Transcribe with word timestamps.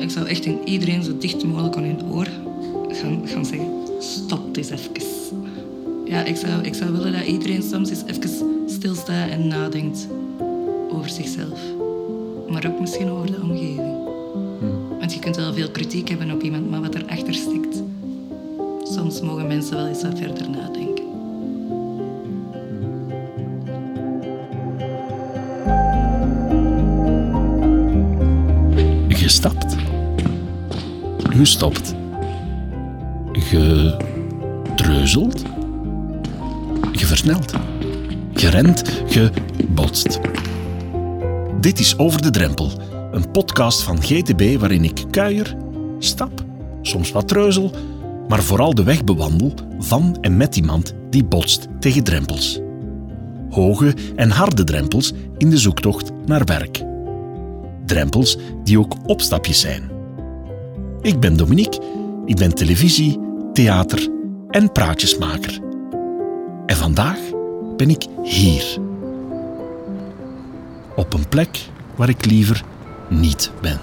ik 0.00 0.10
zou 0.10 0.26
echt 0.26 0.44
in 0.44 0.58
iedereen 0.64 1.02
zo 1.02 1.18
dicht 1.18 1.44
mogelijk 1.44 1.76
aan 1.76 1.82
hun 1.82 2.12
oor 2.12 2.28
gaan, 2.88 3.22
gaan 3.24 3.44
zeggen: 3.44 3.68
stop 3.98 4.56
eens 4.56 4.70
even. 4.70 4.90
Ja, 6.04 6.24
ik 6.24 6.36
zou, 6.36 6.62
ik 6.62 6.74
zou 6.74 6.92
willen 6.92 7.12
dat 7.12 7.24
iedereen 7.24 7.62
soms 7.62 7.90
eens 7.90 8.02
even 8.06 8.30
stilstaat 8.66 9.30
en 9.30 9.46
nadenkt 9.46 10.06
over 10.92 11.10
zichzelf. 11.10 11.60
Maar 12.48 12.66
ook 12.66 12.80
misschien 12.80 13.10
over 13.10 13.26
de 13.26 13.40
omgeving. 13.42 13.98
Want 14.98 15.14
je 15.14 15.18
kunt 15.18 15.36
wel 15.36 15.52
veel 15.52 15.70
kritiek 15.70 16.08
hebben 16.08 16.30
op 16.30 16.42
iemand, 16.42 16.70
maar 16.70 16.80
wat 16.80 16.94
erachter 16.94 17.34
stikt. 17.34 17.82
Soms 18.82 19.20
mogen 19.20 19.46
mensen 19.46 19.76
wel 19.76 19.86
eens 19.86 20.02
wat 20.02 20.18
verder 20.18 20.50
nadenken. 20.50 20.89
Gestopt. 31.40 31.94
Getreuzeld. 33.32 35.42
Geversneld. 36.92 37.52
Gerend. 38.34 39.02
Gebotst. 39.06 40.20
Dit 41.60 41.78
is 41.78 41.98
Over 41.98 42.22
de 42.22 42.30
Drempel, 42.30 42.70
een 43.12 43.30
podcast 43.30 43.82
van 43.82 44.02
GTB 44.02 44.58
waarin 44.58 44.84
ik 44.84 45.04
kuier, 45.10 45.56
stap, 45.98 46.44
soms 46.82 47.12
wat 47.12 47.28
treuzel, 47.28 47.70
maar 48.28 48.42
vooral 48.42 48.74
de 48.74 48.82
weg 48.82 49.04
bewandel 49.04 49.54
van 49.78 50.18
en 50.20 50.36
met 50.36 50.56
iemand 50.56 50.94
die 51.10 51.24
botst 51.24 51.66
tegen 51.78 52.04
drempels. 52.04 52.60
Hoge 53.50 53.94
en 54.16 54.30
harde 54.30 54.64
drempels 54.64 55.12
in 55.38 55.50
de 55.50 55.58
zoektocht 55.58 56.10
naar 56.26 56.44
werk. 56.44 56.82
Drempels 57.86 58.38
die 58.64 58.78
ook 58.78 58.94
opstapjes 59.06 59.60
zijn. 59.60 59.89
Ik 61.02 61.20
ben 61.20 61.36
Dominique, 61.36 61.82
ik 62.26 62.36
ben 62.36 62.54
televisie, 62.54 63.18
theater 63.52 64.08
en 64.50 64.72
praatjesmaker. 64.72 65.60
En 66.66 66.76
vandaag 66.76 67.18
ben 67.76 67.90
ik 67.90 68.06
hier. 68.22 68.78
Op 70.96 71.12
een 71.12 71.28
plek 71.28 71.58
waar 71.96 72.08
ik 72.08 72.24
liever 72.24 72.64
niet 73.08 73.52
ben. 73.60 73.78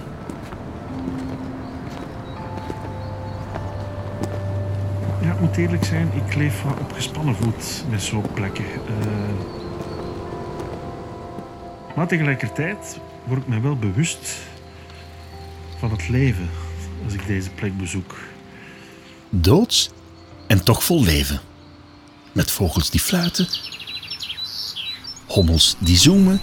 Ja, 5.22 5.32
ik 5.32 5.40
moet 5.40 5.56
eerlijk 5.56 5.84
zijn, 5.84 6.10
ik 6.26 6.34
leef 6.34 6.64
op 6.80 6.92
gespannen 6.92 7.34
voet 7.34 7.84
met 7.90 8.02
zo'n 8.02 8.32
plekken. 8.34 8.64
Eh, 8.64 8.70
maar 11.96 12.06
tegelijkertijd 12.08 12.98
word 13.24 13.40
ik 13.40 13.48
me 13.48 13.60
wel 13.60 13.76
bewust 13.76 14.36
van 15.78 15.90
het 15.90 16.08
leven 16.08 16.48
als 17.04 17.12
ik 17.12 17.26
deze 17.26 17.50
plek 17.50 17.78
bezoek. 17.78 18.16
Doods 19.30 19.90
en 20.46 20.64
toch 20.64 20.84
vol 20.84 21.04
leven. 21.04 21.40
Met 22.32 22.50
vogels 22.50 22.90
die 22.90 23.00
fluiten, 23.00 23.48
hommels 25.26 25.76
die 25.78 25.96
zoomen 25.96 26.40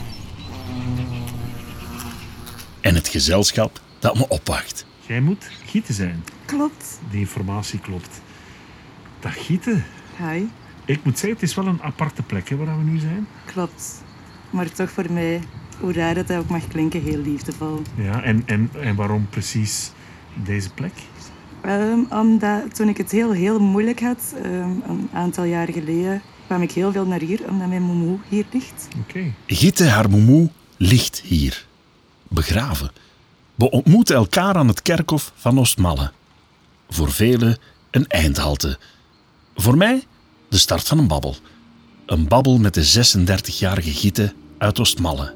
en 2.82 2.96
het 2.96 3.08
gezelschap 3.08 3.82
dat 4.00 4.16
me 4.16 4.28
opwacht. 4.28 4.86
Jij 5.08 5.22
moet 5.22 5.50
gieten 5.66 5.94
zijn. 5.94 6.24
Klopt. 6.46 7.00
Die 7.10 7.20
informatie 7.20 7.80
klopt. 7.80 8.22
Dat 9.20 9.32
gieten. 9.32 9.86
Hi. 10.18 10.44
Ik 10.86 11.04
moet 11.04 11.20
zeggen, 11.20 11.40
het 11.40 11.50
is 11.50 11.56
wel 11.56 11.68
een 11.68 11.82
aparte 11.82 12.22
plek 12.22 12.50
hè, 12.50 12.56
waar 12.56 12.78
we 12.78 12.84
nu 12.84 13.00
zijn. 13.00 13.28
Klopt. 13.46 14.04
Maar 14.50 14.72
toch 14.72 14.90
voor 14.90 15.12
mij, 15.12 15.42
hoe 15.80 15.94
raar 15.94 16.14
dat 16.14 16.28
dat 16.28 16.38
ook 16.38 16.50
mag 16.50 16.68
klinken, 16.68 17.02
heel 17.02 17.22
liefdevol. 17.22 17.82
Ja, 17.96 18.24
en, 18.24 18.44
en, 18.46 18.70
en 18.82 18.96
waarom 18.96 19.28
precies 19.30 19.92
deze 20.44 20.70
plek? 20.70 20.94
Ehm, 21.62 22.00
omdat 22.10 22.76
toen 22.76 22.90
ik 22.90 22.98
het 22.98 23.12
heel, 23.12 23.32
heel 23.32 23.60
moeilijk 23.60 24.02
had, 24.02 24.34
ehm, 24.44 24.70
een 24.88 25.10
aantal 25.14 25.44
jaren 25.44 25.74
geleden, 25.74 26.22
kwam 26.46 26.62
ik 26.62 26.72
heel 26.72 26.92
veel 26.92 27.06
naar 27.06 27.20
hier, 27.20 27.42
omdat 27.50 27.68
mijn 27.68 27.82
moemoe 27.82 28.18
hier 28.30 28.46
ligt. 28.52 28.88
Oké. 29.00 29.34
Gitte 29.46 29.86
haar 29.88 30.10
moemoe 30.10 30.50
ligt 30.78 31.22
hier, 31.22 31.66
begraven. 32.28 32.92
We 33.56 33.70
ontmoeten 33.70 34.16
elkaar 34.16 34.56
aan 34.56 34.68
het 34.68 34.82
kerkhof 34.82 35.32
van 35.36 35.60
Oostmalle. 35.60 36.12
Voor 36.90 37.12
velen 37.12 37.58
een 37.92 38.08
eindhalte. 38.08 38.78
Voor 39.56 39.78
mij 39.78 40.04
de 40.50 40.58
start 40.58 40.88
van 40.88 40.98
een 40.98 41.08
babbel. 41.08 41.36
Een 42.06 42.28
babbel 42.28 42.58
met 42.58 42.74
de 42.74 42.84
36-jarige 42.84 43.92
Gitte 43.92 44.34
uit 44.58 44.80
Oostmalle. 44.80 45.34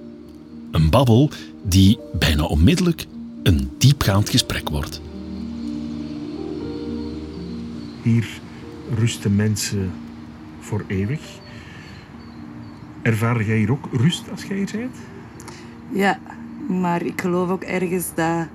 Een 0.72 0.90
babbel 0.90 1.32
die 1.64 2.00
bijna 2.14 2.44
onmiddellijk 2.44 3.06
een 3.44 3.72
diepgaand 3.78 4.30
gesprek 4.30 4.70
wordt. 4.70 5.02
Hier 8.02 8.28
rusten 8.96 9.36
mensen 9.36 9.92
voor 10.60 10.84
eeuwig. 10.88 11.22
Ervaar 13.02 13.44
jij 13.44 13.58
hier 13.58 13.72
ook 13.72 13.88
rust 13.92 14.32
als 14.32 14.44
jij 14.44 14.58
hier 14.58 14.70
bent? 14.72 14.96
Ja, 15.90 16.20
maar 16.68 17.02
ik 17.02 17.22
geloof 17.22 17.50
ook 17.50 17.64
ergens 17.64 18.14
dat 18.16 18.48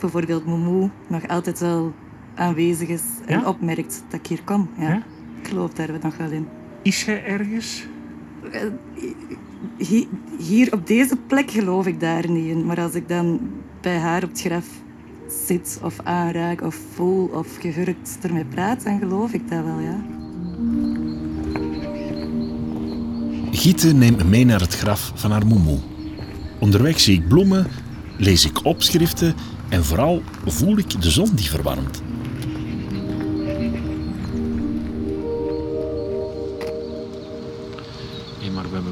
bijvoorbeeld 0.00 0.44
moemoe 0.44 0.90
nog 1.06 1.28
altijd 1.28 1.58
wel 1.58 1.94
aanwezig 2.34 2.88
is 2.88 3.02
en 3.26 3.40
Ja? 3.40 3.46
opmerkt 3.48 4.04
dat 4.08 4.20
ik 4.20 4.26
hier 4.26 4.42
kom. 4.44 4.68
Ja. 4.78 4.88
Ja? 4.88 5.02
Ik 5.40 5.48
geloof 5.48 5.72
daar 5.72 5.98
nog 6.02 6.16
wel 6.16 6.30
in. 6.30 6.46
Is 6.82 7.04
jij 7.04 7.24
ergens? 7.24 7.86
Hi- 9.78 10.06
Hier 10.38 10.72
op 10.72 10.86
deze 10.86 11.16
plek 11.26 11.50
geloof 11.50 11.86
ik 11.86 12.00
daar 12.00 12.30
niet 12.30 12.46
in. 12.46 12.66
Maar 12.66 12.80
als 12.80 12.94
ik 12.94 13.08
dan 13.08 13.40
bij 13.80 13.96
haar 13.98 14.22
op 14.22 14.28
het 14.28 14.40
graf 14.40 14.66
zit 15.46 15.80
of 15.82 15.98
aanraak 16.02 16.62
of 16.62 16.78
voel 16.94 17.26
of 17.26 17.56
gehurkt 17.60 18.18
ermee 18.22 18.44
praat, 18.44 18.84
dan 18.84 18.98
geloof 18.98 19.32
ik 19.32 19.50
dat 19.50 19.64
wel, 19.64 19.78
ja. 19.78 20.04
Giete 23.50 23.94
neemt 23.94 24.16
me 24.16 24.24
mee 24.24 24.44
naar 24.44 24.60
het 24.60 24.74
graf 24.76 25.12
van 25.14 25.30
haar 25.30 25.46
moemoe. 25.46 25.78
Onderweg 26.58 27.00
zie 27.00 27.18
ik 27.18 27.28
bloemen, 27.28 27.66
lees 28.16 28.44
ik 28.44 28.64
opschriften 28.64 29.34
en 29.68 29.84
vooral 29.84 30.22
voel 30.46 30.78
ik 30.78 31.02
de 31.02 31.10
zon 31.10 31.28
die 31.34 31.50
verwarmt. 31.50 32.02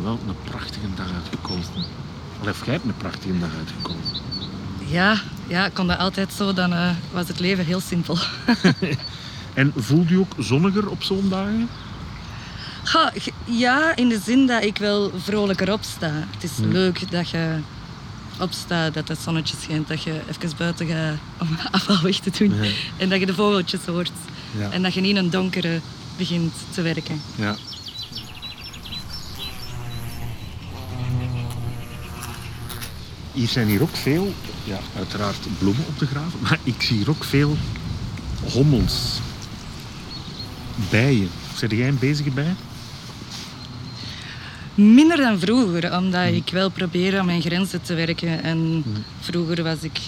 Wel 0.08 0.18
een 0.28 0.50
prachtige 0.50 0.94
dag 0.94 1.12
uitgekozen. 1.14 1.84
Al 2.40 2.46
heb 2.46 2.56
jij 2.64 2.74
een 2.74 2.96
prachtige 2.96 3.38
dag 3.38 3.50
uitgekozen. 3.58 4.26
Ja, 4.90 5.20
ja, 5.46 5.68
kon 5.68 5.86
dat 5.86 5.98
altijd 5.98 6.32
zo, 6.32 6.52
dan 6.52 6.72
eh, 6.72 6.90
was 7.12 7.28
het 7.28 7.40
leven 7.40 7.64
heel 7.64 7.80
simpel. 7.80 8.18
En 9.54 9.72
voel 9.76 10.04
je 10.08 10.18
ook 10.18 10.32
zonniger 10.38 10.88
op 10.88 11.02
zo'n 11.02 11.28
dagen? 11.28 11.68
Ja, 13.44 13.96
in 13.96 14.08
de 14.08 14.20
zin 14.24 14.46
dat 14.46 14.64
ik 14.64 14.78
wel 14.78 15.12
vrolijker 15.16 15.72
opsta. 15.72 16.10
Het 16.30 16.44
is 16.44 16.50
leuk 16.58 17.10
dat 17.10 17.30
je 17.30 17.58
opstaat, 18.40 18.94
dat 18.94 19.08
het 19.08 19.18
zonnetje 19.18 19.56
schijnt, 19.60 19.88
dat 19.88 20.02
je 20.02 20.20
even 20.30 20.56
buiten 20.56 20.86
gaat 20.86 21.16
om 21.38 21.48
afval 21.70 22.02
weg 22.02 22.18
te 22.18 22.30
doen. 22.38 22.62
Ja. 22.62 22.70
En 22.96 23.08
dat 23.08 23.20
je 23.20 23.26
de 23.26 23.34
vogeltjes 23.34 23.84
hoort. 23.84 24.12
Ja. 24.58 24.70
En 24.70 24.82
dat 24.82 24.94
je 24.94 25.00
niet 25.00 25.10
in 25.10 25.16
een 25.16 25.30
donkere 25.30 25.80
begint 26.16 26.52
te 26.70 26.82
werken. 26.82 27.20
Ja. 27.34 27.56
Hier 33.32 33.48
zijn 33.48 33.66
hier 33.66 33.82
ook 33.82 33.96
veel, 33.96 34.34
ja, 34.64 34.78
uiteraard 34.96 35.46
bloemen 35.58 35.84
op 35.86 35.98
de 35.98 36.06
graven, 36.06 36.40
maar 36.40 36.58
ik 36.62 36.82
zie 36.82 36.96
hier 36.96 37.10
ook 37.10 37.24
veel 37.24 37.56
hommels, 38.52 39.20
bijen. 40.90 41.28
Zijn 41.54 41.76
jij 41.76 41.88
een 41.88 41.98
bezige 41.98 42.30
bij? 42.30 42.54
Minder 44.74 45.16
dan 45.16 45.38
vroeger, 45.38 45.96
omdat 45.96 46.26
ik 46.26 46.50
wel 46.52 46.70
probeer 46.70 47.18
aan 47.18 47.26
mijn 47.26 47.42
grenzen 47.42 47.82
te 47.82 47.94
werken. 47.94 48.42
En 48.42 48.84
vroeger 49.20 49.62
was 49.62 49.82
ik 49.82 49.98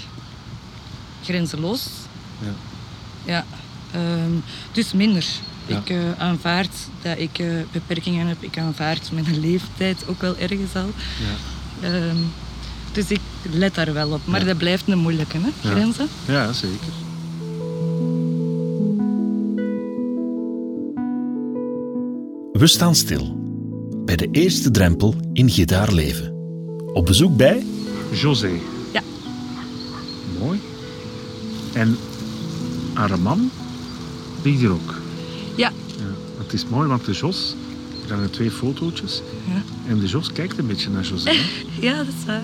grenzeloos. 1.23 1.89
Ja. 2.39 2.53
Ja, 3.25 3.45
ehm, 3.93 4.33
dus 4.73 4.93
minder. 4.93 5.27
Ja. 5.67 5.79
Ik 5.79 5.91
eh, 5.91 5.99
aanvaard 6.19 6.75
dat 7.03 7.19
ik 7.19 7.39
eh, 7.39 7.47
beperkingen 7.73 8.27
heb. 8.27 8.43
Ik 8.43 8.59
aanvaard 8.59 9.13
mijn 9.13 9.41
leeftijd 9.51 10.05
ook 10.07 10.21
wel 10.21 10.37
ergens 10.37 10.75
al. 10.75 10.91
Ja. 11.21 11.89
Ehm, 11.89 12.17
dus 12.93 13.11
ik 13.11 13.21
let 13.53 13.75
daar 13.75 13.93
wel 13.93 14.11
op. 14.13 14.21
Maar 14.25 14.41
Ja. 14.41 14.47
dat 14.47 14.59
blijft 14.59 14.89
een 14.89 14.99
moeilijke, 14.99 15.37
hè? 15.39 15.69
Ja. 15.69 15.75
grenzen. 15.75 16.07
ja, 16.27 16.53
zeker. 16.53 16.93
We 22.53 22.67
staan 22.67 22.95
stil 22.95 23.37
bij 24.05 24.17
de 24.17 24.29
eerste 24.33 24.71
drempel 24.71 25.15
in 25.33 25.51
Gitaar 25.51 25.93
leven. 25.93 26.33
Op 26.93 27.07
bezoek 27.07 27.37
bij 27.37 27.65
José. 28.13 28.51
Ja. 28.93 29.03
Mooi. 30.39 30.61
En 31.73 31.97
haar 32.95 33.19
man 33.19 33.51
ligt 34.43 34.59
hier 34.59 34.71
ook. 34.71 34.95
Ja. 35.57 35.73
Ja, 35.99 36.43
het 36.43 36.53
is 36.53 36.67
mooi, 36.67 36.89
want 36.89 37.05
de 37.05 37.13
Jos, 37.13 37.55
er 38.09 38.15
hangen 38.15 38.31
twee 38.31 38.51
fotootjes. 38.51 39.23
Ja. 39.49 39.63
En 39.91 39.99
de 40.01 40.07
Jos 40.07 40.33
kijkt 40.33 40.59
een 40.59 40.67
beetje 40.67 40.91
naar 40.91 41.05
José. 41.05 41.31
ja, 41.87 41.97
dat 41.97 42.07
is 42.07 42.27
waar. 42.27 42.43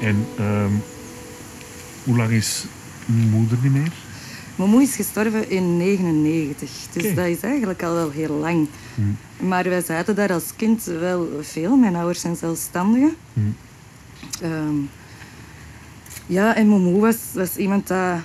En 0.00 0.26
ehm, 0.38 0.72
hoe 2.04 2.16
lang 2.16 2.30
is 2.30 2.64
moeder 3.06 3.58
niet 3.62 3.72
meer? 3.72 3.92
Mijn 4.56 4.70
moeder 4.70 4.88
is 4.88 4.94
gestorven 4.94 5.50
in 5.50 5.76
99, 5.76 6.70
dus 6.92 7.14
dat 7.14 7.26
is 7.26 7.40
eigenlijk 7.40 7.82
al 7.82 7.94
wel 7.94 8.10
heel 8.10 8.34
lang. 8.34 8.68
Maar 9.40 9.64
wij 9.64 9.82
zaten 9.82 10.14
daar 10.14 10.32
als 10.32 10.56
kind 10.56 10.84
wel 10.84 11.28
veel. 11.40 11.76
Mijn 11.76 11.96
ouders 11.96 12.20
zijn 12.20 12.36
zelfstandigen. 12.36 13.16
Ehm, 14.40 14.74
ja, 16.26 16.56
en 16.56 16.68
mijn 16.68 16.80
moeder 16.82 17.00
was, 17.00 17.16
was 17.32 17.56
iemand 17.56 17.86
dat 17.86 18.18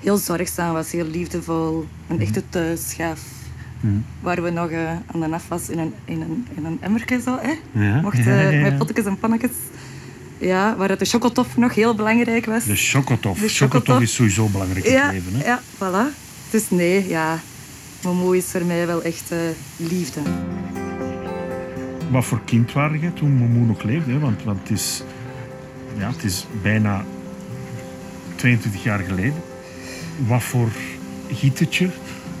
heel 0.00 0.16
zorgzaam 0.16 0.72
was, 0.72 0.90
heel 0.90 1.06
liefdevol. 1.06 1.86
Een 2.06 2.20
echte 2.20 2.42
thuis 2.48 2.94
gaf. 3.82 3.90
Waar 4.20 4.42
we 4.42 4.50
nog 4.50 4.70
eh, 4.70 4.90
aan 4.90 5.20
de 5.20 5.28
afwas 5.30 5.68
in 5.68 5.78
een, 5.78 5.94
in 6.04 6.20
een, 6.20 6.46
in 6.54 6.64
een 6.64 6.78
emmertje 6.80 7.20
zo, 7.20 7.38
hè? 7.40 7.80
Ja, 7.80 8.00
Mochten, 8.00 8.24
ja, 8.24 8.40
ja, 8.40 8.48
ja. 8.48 8.60
met 8.60 8.78
potjes 8.78 9.04
en 9.04 9.18
pannetjes. 9.18 9.50
Ja, 10.38 10.76
waar 10.76 10.88
het 10.88 10.98
de 10.98 11.04
chocotof 11.04 11.56
nog 11.56 11.74
heel 11.74 11.94
belangrijk 11.94 12.46
was. 12.46 12.64
De 12.64 12.76
chocotof. 12.76 13.38
De 13.38 13.48
chocotof 13.48 13.82
chocotof. 13.82 14.02
is 14.02 14.14
sowieso 14.14 14.46
belangrijk 14.46 14.84
in 14.84 14.92
ja, 14.92 15.04
het 15.04 15.12
leven. 15.12 15.32
Hè? 15.40 15.44
ja, 15.44 15.60
voilà. 15.76 16.14
Dus 16.50 16.70
nee, 16.70 17.08
ja. 17.08 17.38
Moeder 18.02 18.36
is 18.36 18.44
voor 18.44 18.64
mij 18.64 18.86
wel 18.86 19.02
echt 19.02 19.30
eh, 19.30 19.38
liefde. 19.76 20.20
Wat 22.10 22.24
voor 22.24 22.40
kind 22.44 22.72
waren 22.72 23.00
je 23.00 23.12
toen 23.12 23.32
Momo 23.32 23.64
nog 23.64 23.82
leefde? 23.82 24.12
Hè? 24.12 24.18
Want, 24.18 24.42
want 24.42 24.58
het, 24.60 24.70
is, 24.70 25.02
ja, 25.96 26.10
het 26.10 26.24
is 26.24 26.46
bijna 26.62 27.04
22 28.34 28.82
jaar 28.82 28.98
geleden. 28.98 29.42
Wat 30.26 30.42
voor 30.42 30.68
gietetje 31.32 31.88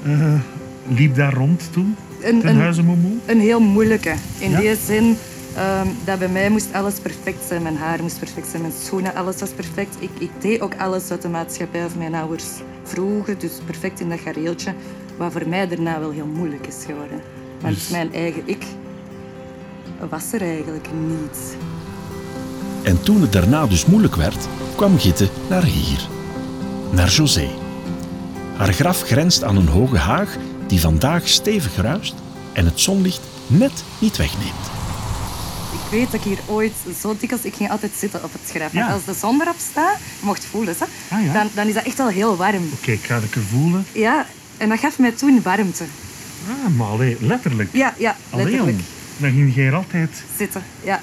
eh, 0.04 0.34
liep 0.88 1.14
daar 1.14 1.32
rond 1.34 1.68
toen? 1.72 1.96
Een, 2.22 2.40
Ten 2.40 2.48
een, 2.50 2.56
huize 2.60 2.82
Momo? 2.82 3.08
een 3.26 3.40
heel 3.40 3.60
moeilijke. 3.60 4.14
In 4.38 4.50
Ja? 4.50 4.60
die 4.60 4.76
zin 4.86 5.16
ehm, 5.56 5.86
dat 6.04 6.18
bij 6.18 6.28
mij 6.28 6.50
moest 6.50 6.68
alles 6.72 6.94
perfect 7.00 7.44
zijn. 7.48 7.62
Mijn 7.62 7.76
haar 7.76 8.02
moest 8.02 8.18
perfect 8.18 8.46
zijn, 8.48 8.62
mijn 8.62 8.74
schoenen, 8.84 9.14
alles 9.14 9.40
was 9.40 9.50
perfect. 9.50 9.96
Ik, 9.98 10.10
ik 10.18 10.30
deed 10.40 10.60
ook 10.60 10.72
alles 10.78 11.08
wat 11.08 11.22
de 11.22 11.28
maatschappij 11.28 11.84
of 11.84 11.96
mijn 11.96 12.14
ouders 12.14 12.44
vroegen. 12.84 13.38
Dus 13.38 13.52
perfect 13.66 14.00
in 14.00 14.08
dat 14.08 14.18
gareeltje. 14.20 14.72
Wat 15.16 15.32
voor 15.32 15.48
mij 15.48 15.68
daarna 15.68 16.00
wel 16.00 16.10
heel 16.10 16.26
moeilijk 16.26 16.66
is 16.66 16.76
geworden. 16.86 17.20
Want 17.60 17.74
Dus- 17.74 17.88
mijn 17.88 18.14
eigen 18.14 18.42
ik 18.44 18.64
was 20.10 20.32
er 20.32 20.40
eigenlijk 20.42 20.88
niet. 21.08 21.56
En 22.82 23.02
toen 23.02 23.20
het 23.20 23.32
daarna 23.32 23.66
dus 23.66 23.86
moeilijk 23.86 24.16
werd, 24.16 24.48
kwam 24.76 24.98
Gitte 24.98 25.28
naar 25.48 25.64
hier. 25.64 26.08
Naar 26.90 27.08
José. 27.08 27.48
Haar 28.56 28.72
graf 28.72 29.02
grenst 29.02 29.42
aan 29.44 29.56
een 29.56 29.68
hoge 29.68 29.96
haag 29.96 30.36
die 30.68 30.80
vandaag 30.80 31.28
stevig 31.28 31.76
ruist 31.76 32.14
en 32.52 32.64
het 32.64 32.80
zonlicht 32.80 33.20
net 33.46 33.84
niet 33.98 34.16
wegneemt. 34.16 34.66
Ik 35.72 35.90
weet 35.90 36.04
dat 36.10 36.14
ik 36.14 36.22
hier 36.22 36.38
ooit 36.46 36.72
zo 37.00 37.16
dikwijls... 37.18 37.44
Ik 37.44 37.54
ging 37.54 37.70
altijd 37.70 37.92
zitten 37.98 38.24
op 38.24 38.32
het. 38.32 38.52
Ja. 38.52 38.68
Want 38.72 38.92
als 38.92 39.04
de 39.04 39.14
zon 39.20 39.40
erop 39.40 39.54
staat, 39.70 39.96
je 40.20 40.26
mocht 40.26 40.44
voelen, 40.44 40.74
hè, 40.78 41.16
Ah, 41.16 41.24
ja. 41.24 41.32
dan, 41.32 41.48
dan 41.54 41.66
is 41.66 41.74
dat 41.74 41.84
echt 41.84 41.96
wel 41.96 42.08
heel 42.08 42.36
warm. 42.36 42.68
Oké, 42.80 42.90
ik 42.90 43.04
ga 43.04 43.14
het 43.14 43.24
even 43.24 43.42
voelen. 43.42 43.86
Ja, 43.92 44.26
en 44.56 44.68
dat 44.68 44.78
gaf 44.78 44.98
mij 44.98 45.12
toen 45.12 45.42
warmte. 45.42 45.84
Ah, 46.48 46.76
maar 46.76 46.86
allee, 46.86 47.16
letterlijk. 47.20 47.68
Ja, 47.72 47.94
ja, 47.98 48.16
letterlijk. 48.34 48.78
Dan 49.16 49.30
ging 49.30 49.54
je 49.54 49.60
hier 49.62 49.74
altijd 49.74 50.10
Zitten, 50.36 50.62
ja. 50.82 51.02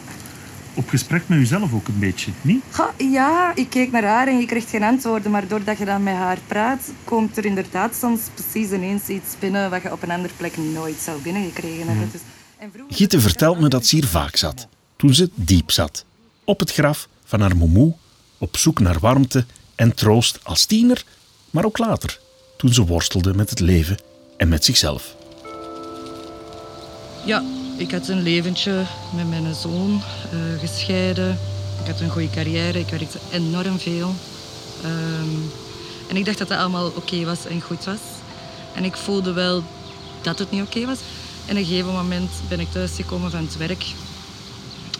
Op 0.75 0.89
gesprek 0.89 1.27
met 1.27 1.39
jezelf 1.39 1.73
ook 1.73 1.87
een 1.87 1.99
beetje, 1.99 2.31
niet? 2.41 2.63
Ja, 2.97 3.55
ik 3.55 3.69
keek 3.69 3.91
naar 3.91 4.03
haar 4.03 4.27
en 4.27 4.37
je 4.39 4.45
kreeg 4.45 4.69
geen 4.69 4.83
antwoorden. 4.83 5.31
Maar 5.31 5.47
doordat 5.47 5.77
je 5.77 5.85
dan 5.85 6.03
met 6.03 6.13
haar 6.15 6.37
praat, 6.47 6.91
komt 7.03 7.37
er 7.37 7.45
inderdaad 7.45 7.95
soms 7.95 8.19
precies 8.33 8.71
ineens 8.71 9.07
iets 9.07 9.35
binnen 9.39 9.69
wat 9.69 9.81
je 9.81 9.91
op 9.91 10.03
een 10.03 10.11
andere 10.11 10.33
plek 10.37 10.57
nooit 10.57 10.97
zou 10.99 11.21
binnengekregen 11.21 11.87
hebben. 11.87 12.09
Dus, 12.11 12.21
en 12.57 12.69
vroeger- 12.73 12.95
Gitte 12.95 13.19
vertelt 13.19 13.59
me 13.59 13.67
dat 13.67 13.85
ze 13.85 13.95
hier 13.95 14.07
vaak 14.07 14.35
zat, 14.35 14.67
toen 14.95 15.13
ze 15.13 15.29
diep 15.35 15.71
zat. 15.71 16.05
Op 16.43 16.59
het 16.59 16.71
graf 16.71 17.07
van 17.23 17.41
haar 17.41 17.55
moemoe, 17.55 17.93
op 18.37 18.57
zoek 18.57 18.79
naar 18.79 18.99
warmte 18.99 19.45
en 19.75 19.95
troost 19.95 20.39
als 20.43 20.65
tiener, 20.65 21.03
maar 21.49 21.65
ook 21.65 21.77
later, 21.77 22.19
toen 22.57 22.73
ze 22.73 22.85
worstelde 22.85 23.33
met 23.33 23.49
het 23.49 23.59
leven 23.59 23.97
en 24.37 24.47
met 24.47 24.65
zichzelf. 24.65 25.15
Ja, 27.25 27.43
ik 27.77 27.91
had 27.91 28.07
een 28.07 28.21
leventje 28.21 28.83
met 29.15 29.29
mijn 29.29 29.55
zoon, 29.55 30.01
eh, 30.31 30.59
gescheiden. 30.59 31.39
Ik 31.81 31.87
had 31.91 31.99
een 31.99 32.09
goede 32.09 32.29
carrière, 32.29 32.79
ik 32.79 32.89
werkte 32.89 33.19
enorm 33.31 33.79
veel. 33.79 34.15
Ehm, 34.83 35.29
en 36.07 36.15
ik 36.15 36.25
dacht 36.25 36.37
dat 36.37 36.47
dat 36.47 36.57
allemaal 36.57 36.91
oké 36.95 37.25
was 37.25 37.45
en 37.45 37.61
goed 37.61 37.83
was. 37.83 37.99
En 38.73 38.83
ik 38.83 38.95
voelde 38.95 39.33
wel 39.33 39.63
dat 40.21 40.39
het 40.39 40.51
niet 40.51 40.61
oké 40.61 40.85
was. 40.85 40.99
En 41.45 41.51
op 41.51 41.57
een 41.57 41.65
gegeven 41.65 41.93
moment 41.93 42.31
ben 42.49 42.59
ik 42.59 42.71
thuisgekomen 42.71 43.31
van 43.31 43.43
het 43.43 43.57
werk. 43.57 43.85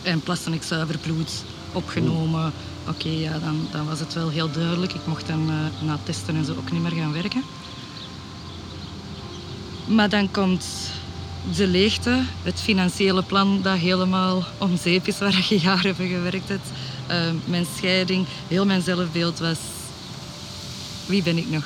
En 0.02 0.20
plaste 0.20 0.50
ik 0.50 0.62
zuiver 0.62 0.98
bloed 0.98 1.30
opgenomen. 1.72 2.52
Oké, 2.88 3.08
ja, 3.08 3.38
dan, 3.38 3.68
dan 3.70 3.86
was 3.86 4.00
het 4.00 4.14
wel 4.14 4.28
heel 4.28 4.50
duidelijk. 4.50 4.92
Ik 4.92 5.06
mocht 5.06 5.26
dan 5.26 5.50
eh, 5.50 5.86
na 5.86 5.98
testen 6.02 6.36
en 6.36 6.44
zo 6.44 6.52
ook 6.52 6.72
niet 6.72 6.82
meer 6.82 6.92
gaan 6.92 7.12
werken. 7.12 7.42
Maar 9.86 10.08
dan 10.08 10.30
komt 10.30 10.64
de 11.54 11.66
leegte, 11.66 12.22
het 12.42 12.60
financiële 12.60 13.22
plan 13.22 13.62
dat 13.62 13.76
helemaal 13.76 14.44
om 14.58 14.78
zeep 14.82 15.06
is, 15.06 15.18
waar 15.18 15.46
je 15.48 15.58
jaren 15.58 15.96
voor 15.96 16.04
gewerkt 16.04 16.48
hebt. 16.48 16.68
Eh, 17.06 17.18
mijn 17.44 17.66
scheiding, 17.76 18.26
heel 18.48 18.66
mijn 18.66 18.82
zelfbeeld 18.82 19.38
was... 19.38 19.58
Wie 21.06 21.22
ben 21.22 21.36
ik 21.36 21.50
nog? 21.50 21.64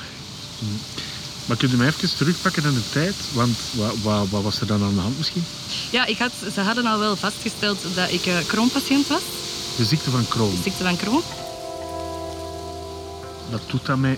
Maar 1.45 1.57
kun 1.57 1.69
je 1.69 1.75
mij 1.75 1.87
even 1.87 2.15
terugpakken 2.15 2.63
in 2.63 2.73
de 2.73 2.89
tijd? 2.89 3.15
Want 3.33 3.57
wat, 3.71 3.93
wat, 4.01 4.29
wat 4.29 4.43
was 4.43 4.61
er 4.61 4.67
dan 4.67 4.83
aan 4.83 4.93
de 4.93 4.99
hand 4.99 5.17
misschien? 5.17 5.43
Ja, 5.91 6.05
ik 6.05 6.17
had, 6.17 6.31
ze 6.53 6.61
hadden 6.61 6.85
al 6.85 6.99
wel 6.99 7.15
vastgesteld 7.15 7.77
dat 7.95 8.11
ik 8.11 8.25
eh 8.25 8.37
Crohnpatiënt 8.47 9.07
was. 9.07 9.21
De 9.77 9.85
ziekte 9.85 10.09
van 10.09 10.27
Crohn. 10.27 10.59
Ziekte 10.63 10.83
van 10.83 10.97
Crohn. 10.97 11.23
Wat 13.49 13.61
doet 13.67 13.85
dat 13.85 13.97
met 13.97 14.17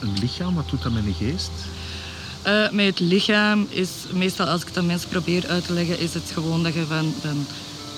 een 0.00 0.18
lichaam? 0.20 0.54
Wat 0.54 0.68
doet 0.68 0.82
dat 0.82 0.92
met 0.92 1.06
een 1.06 1.14
geest? 1.14 1.50
Eh, 2.44 2.70
met 2.70 2.86
het 2.86 3.00
lichaam 3.00 3.66
is 3.70 3.90
meestal, 4.12 4.46
als 4.46 4.60
ik 4.60 4.66
het 4.66 4.78
aan 4.78 4.86
mensen 4.86 5.08
probeer 5.08 5.46
uit 5.46 5.66
te 5.66 5.72
leggen, 5.72 5.98
is 5.98 6.14
het 6.14 6.30
gewoon 6.32 6.62
dat 6.62 6.74
je 6.74 6.86
van, 6.86 7.14
van, 7.20 7.46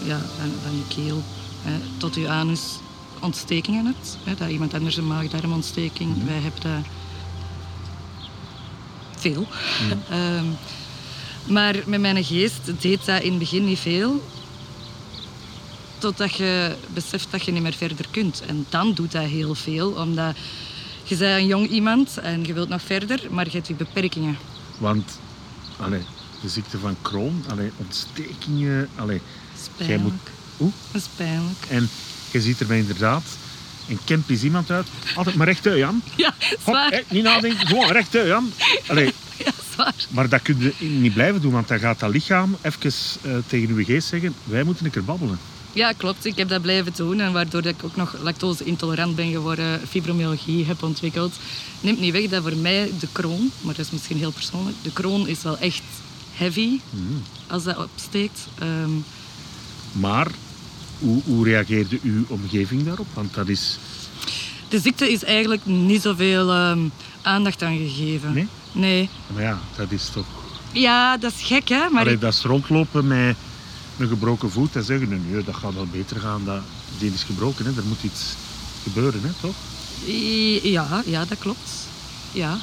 ja, 0.04 0.18
van, 0.18 0.52
van 0.62 0.76
je 0.76 0.94
keel 0.94 1.22
hè, 1.62 1.78
tot 1.96 2.14
je 2.14 2.28
anus 2.28 2.60
ontstekingen 3.20 3.84
hebt. 3.84 4.18
Hè, 4.24 4.34
dat 4.34 4.48
iemand 4.48 4.74
anders 4.74 4.96
een 4.96 5.06
maag-darmontsteking, 5.06 6.24
wij 6.26 6.40
hebben 6.40 6.60
dat 6.62 6.92
veel. 9.16 9.46
Ehm, 10.10 10.44
maar 11.46 11.74
met 11.86 12.00
mijn 12.00 12.24
geest 12.24 12.80
deed 12.80 13.04
dat 13.04 13.22
in 13.22 13.30
het 13.30 13.38
begin 13.38 13.64
niet 13.64 13.78
veel. 13.78 14.22
Totdat 15.98 16.34
je 16.34 16.76
beseft 16.88 17.30
dat 17.30 17.44
je 17.44 17.52
niet 17.52 17.62
meer 17.62 17.72
verder 17.72 18.06
kunt. 18.10 18.42
En 18.46 18.66
dan 18.68 18.92
doet 18.92 19.12
dat 19.12 19.24
heel 19.24 19.54
veel, 19.54 19.90
omdat 19.90 20.36
je 21.08 21.16
bent 21.16 21.40
een 21.40 21.46
jong 21.46 21.68
iemand 21.68 22.18
en 22.18 22.44
je 22.44 22.52
wilt 22.52 22.68
nog 22.68 22.82
verder, 22.82 23.20
maar 23.30 23.44
je 23.44 23.50
hebt 23.50 23.66
je 23.66 23.74
beperkingen. 23.74 24.38
Want 24.78 25.18
allee, 25.76 26.02
de 26.42 26.48
ziekte 26.48 26.78
van 26.78 26.96
Crohn, 27.02 27.44
allee, 27.50 27.70
ontstekingen. 27.76 28.88
Allee, 28.94 29.20
jij 29.76 29.98
moet, 29.98 30.12
Oeh. 30.60 30.72
Dat 30.92 31.00
is 31.02 31.08
pijnlijk. 31.16 31.58
En 31.68 31.88
je 32.30 32.40
ziet 32.40 32.60
er 32.60 32.66
mij 32.66 32.78
inderdaad 32.78 33.22
een 33.88 33.98
kempisch 34.04 34.42
iemand 34.42 34.70
uit. 34.70 34.86
Altijd 35.14 35.36
maar 35.36 35.46
rechtuit, 35.46 35.78
Jan. 35.78 36.02
Ja, 36.16 36.34
zwaar. 36.64 37.02
niet 37.10 37.22
nadenken, 37.22 37.66
gewoon 37.66 37.90
rechtuit, 37.90 38.26
Jan. 38.26 38.52
Allee, 38.86 39.12
Ja, 39.44 39.52
zwaar. 39.72 39.94
maar 40.10 40.28
dat 40.28 40.42
kun 40.42 40.58
je 40.78 40.86
niet 40.86 41.12
blijven 41.14 41.40
doen, 41.40 41.52
want 41.52 41.68
dan 41.68 41.78
gaat 41.78 42.00
dat 42.00 42.10
lichaam 42.10 42.56
even 42.62 42.92
eh, 43.22 43.32
tegen 43.46 43.68
uw 43.74 43.84
geest 43.84 44.08
zeggen: 44.08 44.34
wij 44.44 44.62
moeten 44.62 44.84
een 44.84 44.90
keer 44.90 45.04
babbelen. 45.04 45.38
Ja, 45.76 45.92
klopt. 45.92 46.24
Ik 46.24 46.36
heb 46.36 46.48
dat 46.48 46.62
blijven 46.62 46.92
doen. 46.96 47.20
En 47.20 47.32
waardoor 47.32 47.62
dat 47.62 47.72
ik 47.74 47.84
ook 47.84 47.96
nog 47.96 48.14
lactose-intolerant 48.22 49.16
ben 49.16 49.30
geworden, 49.30 49.80
fibromyalgie 49.88 50.64
heb 50.64 50.82
ontwikkeld. 50.82 51.34
Neemt 51.80 52.00
niet 52.00 52.12
weg 52.12 52.28
dat 52.28 52.42
voor 52.42 52.56
mij 52.56 52.90
de 53.00 53.08
kroon, 53.12 53.50
maar 53.60 53.74
dat 53.74 53.84
is 53.86 53.90
misschien 53.92 54.16
heel 54.16 54.30
persoonlijk, 54.30 54.76
de 54.82 54.92
kroon 54.92 55.28
is 55.28 55.42
wel 55.42 55.58
echt 55.58 55.82
heavy 56.32 56.80
als 57.46 57.64
dat 57.64 57.76
opsteekt. 57.78 58.46
Ehm, 58.58 58.90
Maar 59.92 60.26
hoe, 60.98 61.22
hoe 61.24 61.44
reageerde 61.44 61.98
uw 62.02 62.24
omgeving 62.28 62.84
daarop? 62.84 63.06
Want 63.14 63.34
dat 63.34 63.48
is. 63.48 63.78
de 64.68 64.80
ziekte 64.80 65.12
is 65.12 65.24
eigenlijk 65.24 65.66
niet 65.66 66.02
zoveel 66.02 66.52
ehm, 66.52 66.78
aandacht 67.22 67.62
aan 67.62 67.76
gegeven. 67.76 68.32
Nee? 68.32 68.48
Nee. 68.72 69.08
Maar 69.34 69.42
ja, 69.42 69.58
dat 69.76 69.90
is 69.90 70.08
toch. 70.08 70.26
Ja, 70.72 71.16
dat 71.16 71.32
is 71.32 71.42
gek, 71.46 71.68
hè? 71.68 71.88
Maar 71.88 72.00
Allee, 72.00 72.14
ik- 72.14 72.20
dat 72.20 72.32
is 72.32 72.42
rondlopen 72.42 73.06
met 73.06 73.36
een 73.98 74.08
gebroken 74.08 74.50
voet 74.50 74.76
en 74.76 74.84
zeggen: 74.84 75.08
nee, 75.08 75.18
nee, 75.30 75.44
dat 75.44 75.54
gaat 75.54 75.74
wel 75.74 75.86
beter 75.86 76.20
gaan. 76.20 76.44
Dat, 76.44 76.60
die 76.98 77.12
is 77.12 77.22
gebroken, 77.22 77.64
hè. 77.64 77.70
er 77.76 77.84
moet 77.88 78.02
iets 78.02 78.22
gebeuren, 78.82 79.20
hè, 79.22 79.30
toch? 79.40 79.54
Ja, 80.62 81.02
ja, 81.06 81.24
dat 81.24 81.38
klopt. 81.38 81.70
Ja. 82.32 82.58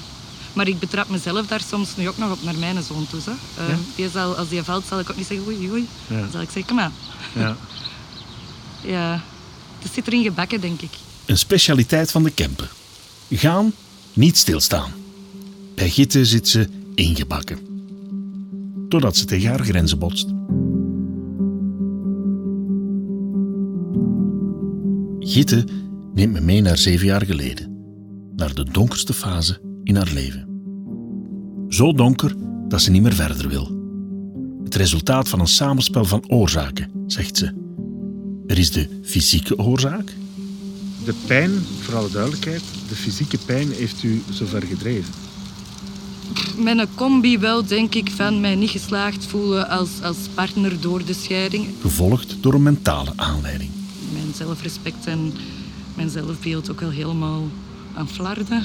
Maar 0.54 0.68
ik 0.68 0.80
betrap 0.80 1.10
mezelf 1.10 1.48
daar 1.48 1.62
soms 1.70 1.96
nu 1.96 2.08
ook 2.08 2.18
nog 2.18 2.32
op 2.32 2.44
naar 2.44 2.56
mijn 2.58 2.84
zoon 2.84 3.08
toe. 3.10 3.20
Hè. 3.26 3.32
Ehm, 3.64 3.72
Ja? 3.72 3.78
die 3.96 4.10
zal, 4.10 4.36
als 4.36 4.50
die 4.50 4.64
valt, 4.64 4.86
zal 4.88 5.00
ik 5.00 5.10
ook 5.10 5.18
niet 5.18 5.28
zeggen 5.28 5.48
oei, 5.48 5.72
oei. 5.72 5.88
Ja. 6.08 6.20
Dan 6.20 6.32
zal 6.32 6.42
ik 6.42 6.50
zeggen, 6.50 6.66
kom 6.66 6.80
aan. 6.80 6.94
Ja. 7.34 7.56
Ja. 8.86 9.24
Het 9.80 9.92
zit 9.94 10.08
erin 10.08 10.24
gebakken, 10.24 10.62
denk 10.62 10.82
ik. 10.82 10.90
Een 11.26 11.38
specialiteit 11.38 12.12
van 12.12 12.24
de 12.24 12.30
Kempen. 12.32 12.68
Gaan, 13.32 13.74
niet 14.14 14.38
stilstaan. 14.38 14.92
Bij 15.76 15.90
Gitte 15.90 16.26
zit 16.26 16.48
ze 16.50 16.70
ingebakken. 16.96 17.60
Totdat 18.90 19.18
ze 19.18 19.26
tegen 19.26 19.50
haar 19.50 19.64
grenzen 19.64 20.00
botst. 20.00 20.26
Gitte 25.34 25.64
neemt 26.14 26.34
me 26.34 26.42
mee 26.42 26.62
naar 26.62 26.78
zeven 26.78 27.06
jaar 27.06 27.26
geleden, 27.26 27.78
naar 28.36 28.54
de 28.54 28.64
donkerste 28.64 29.14
fase 29.14 29.62
in 29.84 29.96
haar 29.96 30.12
leven. 30.14 30.48
Zo 31.70 31.94
donker 31.94 32.36
dat 32.68 32.82
ze 32.82 32.92
niet 32.92 33.02
meer 33.02 33.14
verder 33.14 33.48
wil. 33.48 33.72
Het 34.64 34.76
resultaat 34.76 35.30
van 35.30 35.40
een 35.40 35.48
samenspel 35.48 36.06
van 36.06 36.30
oorzaken, 36.30 36.92
zegt 37.08 37.38
ze. 37.38 37.54
Er 38.48 38.58
is 38.58 38.72
de 38.72 38.88
fysieke 39.04 39.58
oorzaak. 39.58 40.14
De 41.06 41.14
pijn, 41.28 41.52
voor 41.82 41.96
alle 41.96 42.10
duidelijkheid, 42.10 42.64
de 42.88 42.96
fysieke 42.96 43.38
pijn 43.46 43.72
heeft 43.72 44.04
u 44.04 44.22
zover 44.30 44.62
gedreven. 44.62 45.14
Met 46.58 46.78
een 46.78 46.96
combi 46.96 47.38
wel, 47.38 47.66
denk 47.66 47.96
ik, 47.96 48.10
van 48.10 48.42
mij 48.42 48.56
niet 48.56 48.70
geslaagd 48.70 49.26
voelen 49.26 49.70
als, 49.70 49.90
als 50.04 50.18
partner 50.34 50.82
door 50.82 51.06
de 51.06 51.14
scheiding. 51.14 51.68
Gevolgd 51.82 52.38
door 52.42 52.54
een 52.54 52.64
mentale 52.64 53.12
aanleiding. 53.16 53.70
Mijn 54.34 54.46
zelfrespect 54.46 55.08
en 55.08 55.34
mijn 55.96 56.10
zelfbeeld 56.10 56.72
ook 56.72 56.82
al 56.82 56.90
helemaal 56.90 57.50
aan 57.94 58.10
flarden. 58.10 58.64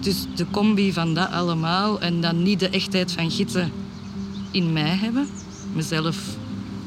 Dus 0.00 0.26
de 0.34 0.46
combi 0.50 0.92
van 0.92 1.14
dat 1.14 1.30
allemaal 1.30 2.00
en 2.00 2.20
dan 2.20 2.42
niet 2.42 2.60
de 2.60 2.68
echtheid 2.68 3.12
van 3.12 3.30
gitten 3.30 3.72
in 4.50 4.72
mij 4.72 4.96
hebben. 4.96 5.28
Mezelf 5.74 6.18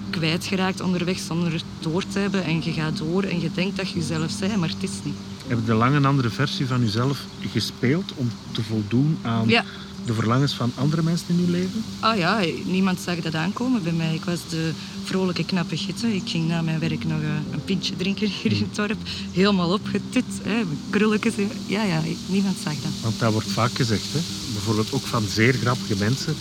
kwijtgeraakt 0.09 0.81
onderweg 0.81 1.19
zonder 1.19 1.51
het 1.51 1.63
door 1.79 2.03
te 2.07 2.19
hebben. 2.19 2.43
En 2.43 2.63
je 2.63 2.71
gaat 2.71 2.97
door 2.97 3.23
en 3.23 3.41
je 3.41 3.49
denkt 3.53 3.77
dat 3.77 3.89
je 3.89 3.99
jezelf 3.99 4.39
bent, 4.39 4.57
maar 4.57 4.69
het 4.69 4.83
is 4.83 4.99
niet. 5.03 5.15
Heb 5.47 5.59
je 5.65 5.73
lang 5.73 5.95
een 5.95 6.05
andere 6.05 6.29
versie 6.29 6.67
van 6.67 6.83
uzelf 6.83 7.25
gespeeld 7.51 8.13
om 8.15 8.31
te 8.51 8.63
voldoen 8.63 9.17
aan 9.21 9.47
Ja. 9.47 9.63
De 10.05 10.13
verlangens 10.13 10.53
van 10.53 10.71
andere 10.75 11.01
mensen 11.03 11.25
in 11.27 11.43
uw 11.45 11.51
leven? 11.51 11.83
Ah 11.99 12.17
ja, 12.17 12.39
niemand 12.65 12.99
zag 12.99 13.15
dat 13.15 13.35
aankomen 13.35 13.83
bij 13.83 13.91
mij. 13.91 14.13
Ik 14.15 14.25
was 14.25 14.39
de 14.49 14.71
vrolijke, 15.03 15.45
knappe 15.45 15.77
gitte. 15.77 16.15
Ik 16.15 16.21
ging 16.25 16.47
na 16.47 16.61
mijn 16.61 16.79
werk 16.79 17.03
nog 17.05 17.21
eh, 17.21 17.27
een 17.51 17.63
pintje 17.65 17.95
drinken 17.95 18.27
hier 18.41 18.51
in 18.51 18.61
het 18.61 18.75
dorp. 18.75 18.97
Helemaal 19.31 19.73
opgetut, 19.73 20.25
hè, 20.43 20.61
krulletjes. 20.89 21.33
Ja, 21.65 21.83
ja, 21.83 22.01
niemand 22.27 22.57
zag 22.63 22.73
dat. 22.73 22.91
Want 23.01 23.19
dat 23.19 23.31
wordt 23.31 23.47
vaak 23.51 23.71
gezegd, 23.73 24.07
hè? 24.13 24.19
bijvoorbeeld 24.53 24.91
ook 24.93 25.05
van 25.05 25.23
zeer 25.29 25.53
grappige 25.53 25.95
mensen 25.99 26.35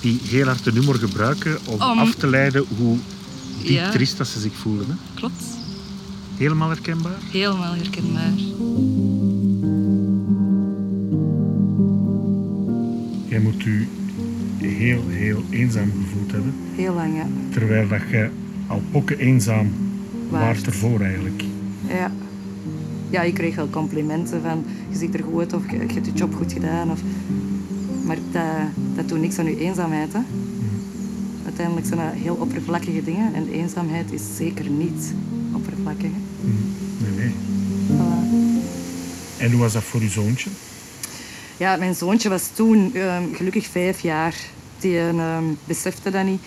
die 0.00 0.18
heel 0.22 0.46
hard 0.46 0.64
de 0.64 0.70
humor 0.70 0.94
gebruiken 0.94 1.58
om 1.64 1.80
Om- 1.82 1.98
af 1.98 2.14
te 2.14 2.26
leiden 2.26 2.64
hoe 2.76 2.98
diep 3.62 3.68
Ja. 3.70 3.90
triest 3.90 4.16
dat 4.16 4.28
ze 4.28 4.40
zich 4.40 4.52
voelen. 4.54 4.86
Hè? 4.88 4.94
Klopt. 5.14 5.42
Helemaal 6.36 6.68
herkenbaar. 6.68 7.18
Helemaal 7.30 7.74
herkenbaar. 7.74 8.32
Jij 13.32 13.40
moet 13.40 13.64
u 13.64 13.86
heel, 14.58 15.02
heel 15.08 15.42
eenzaam 15.50 15.92
gevoeld 16.04 16.32
hebben, 16.32 16.54
Heel 16.74 16.94
lang, 16.94 17.16
ja. 17.16 17.26
terwijl 17.50 17.88
dat 17.88 18.00
je 18.10 18.28
al 18.66 18.82
pokken 18.90 19.18
eenzaam 19.18 19.70
Waard. 20.28 20.44
waart 20.44 20.66
ervoor 20.66 21.00
eigenlijk. 21.00 21.42
Ja. 21.88 22.12
Ja, 23.10 23.22
ik 23.22 23.34
kreeg 23.34 23.54
wel 23.54 23.70
complimenten 23.70 24.42
van 24.42 24.64
je 24.90 24.96
ziet 24.98 25.14
er 25.14 25.22
goed 25.24 25.38
uit 25.38 25.52
of 25.52 25.70
je, 25.70 25.76
je 25.76 25.92
hebt 25.92 26.06
je 26.06 26.12
job 26.12 26.34
goed 26.34 26.52
gedaan. 26.52 26.90
Of... 26.90 27.00
Maar 28.06 28.16
dat, 28.32 28.42
dat 28.96 29.08
doet 29.08 29.20
niks 29.20 29.38
aan 29.38 29.44
je 29.44 29.58
eenzaamheid. 29.58 30.12
Hè? 30.12 30.20
Uiteindelijk 31.44 31.86
zijn 31.86 32.00
dat 32.00 32.22
heel 32.22 32.34
oppervlakkige 32.34 33.04
dingen 33.04 33.34
en 33.34 33.48
eenzaamheid 33.48 34.12
is 34.12 34.22
zeker 34.36 34.70
niet 34.70 35.14
oppervlakkig. 35.52 36.10
hè. 36.10 36.48
Nee, 37.06 37.16
nee. 37.18 37.32
Voilà. 37.88 38.40
En 39.38 39.50
hoe 39.50 39.60
was 39.60 39.72
dat 39.72 39.82
voor 39.82 40.00
uw 40.00 40.08
zoontje? 40.08 40.50
Ja, 41.62 41.76
mijn 41.76 41.94
zoontje 41.94 42.28
was 42.28 42.48
toen 42.48 42.94
ehm, 42.94 43.34
gelukkig 43.34 43.66
vijf 43.66 44.00
jaar. 44.00 44.34
Die 44.78 44.98
ehm, 44.98 45.44
besefte 45.64 46.10
dat 46.10 46.24
niet. 46.24 46.42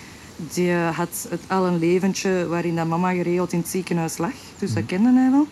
Die 0.52 0.72
had 0.72 1.26
het 1.28 1.40
al 1.46 1.66
een 1.66 1.78
leventje 1.78 2.46
waarin 2.46 2.76
dat 2.76 2.86
mama 2.86 3.12
geregeld 3.12 3.52
in 3.52 3.58
het 3.58 3.68
ziekenhuis 3.68 4.18
lag. 4.18 4.34
Dus 4.58 4.74
dat 4.74 4.86
kende 4.86 5.12
hij 5.12 5.30
wel. 5.30 5.46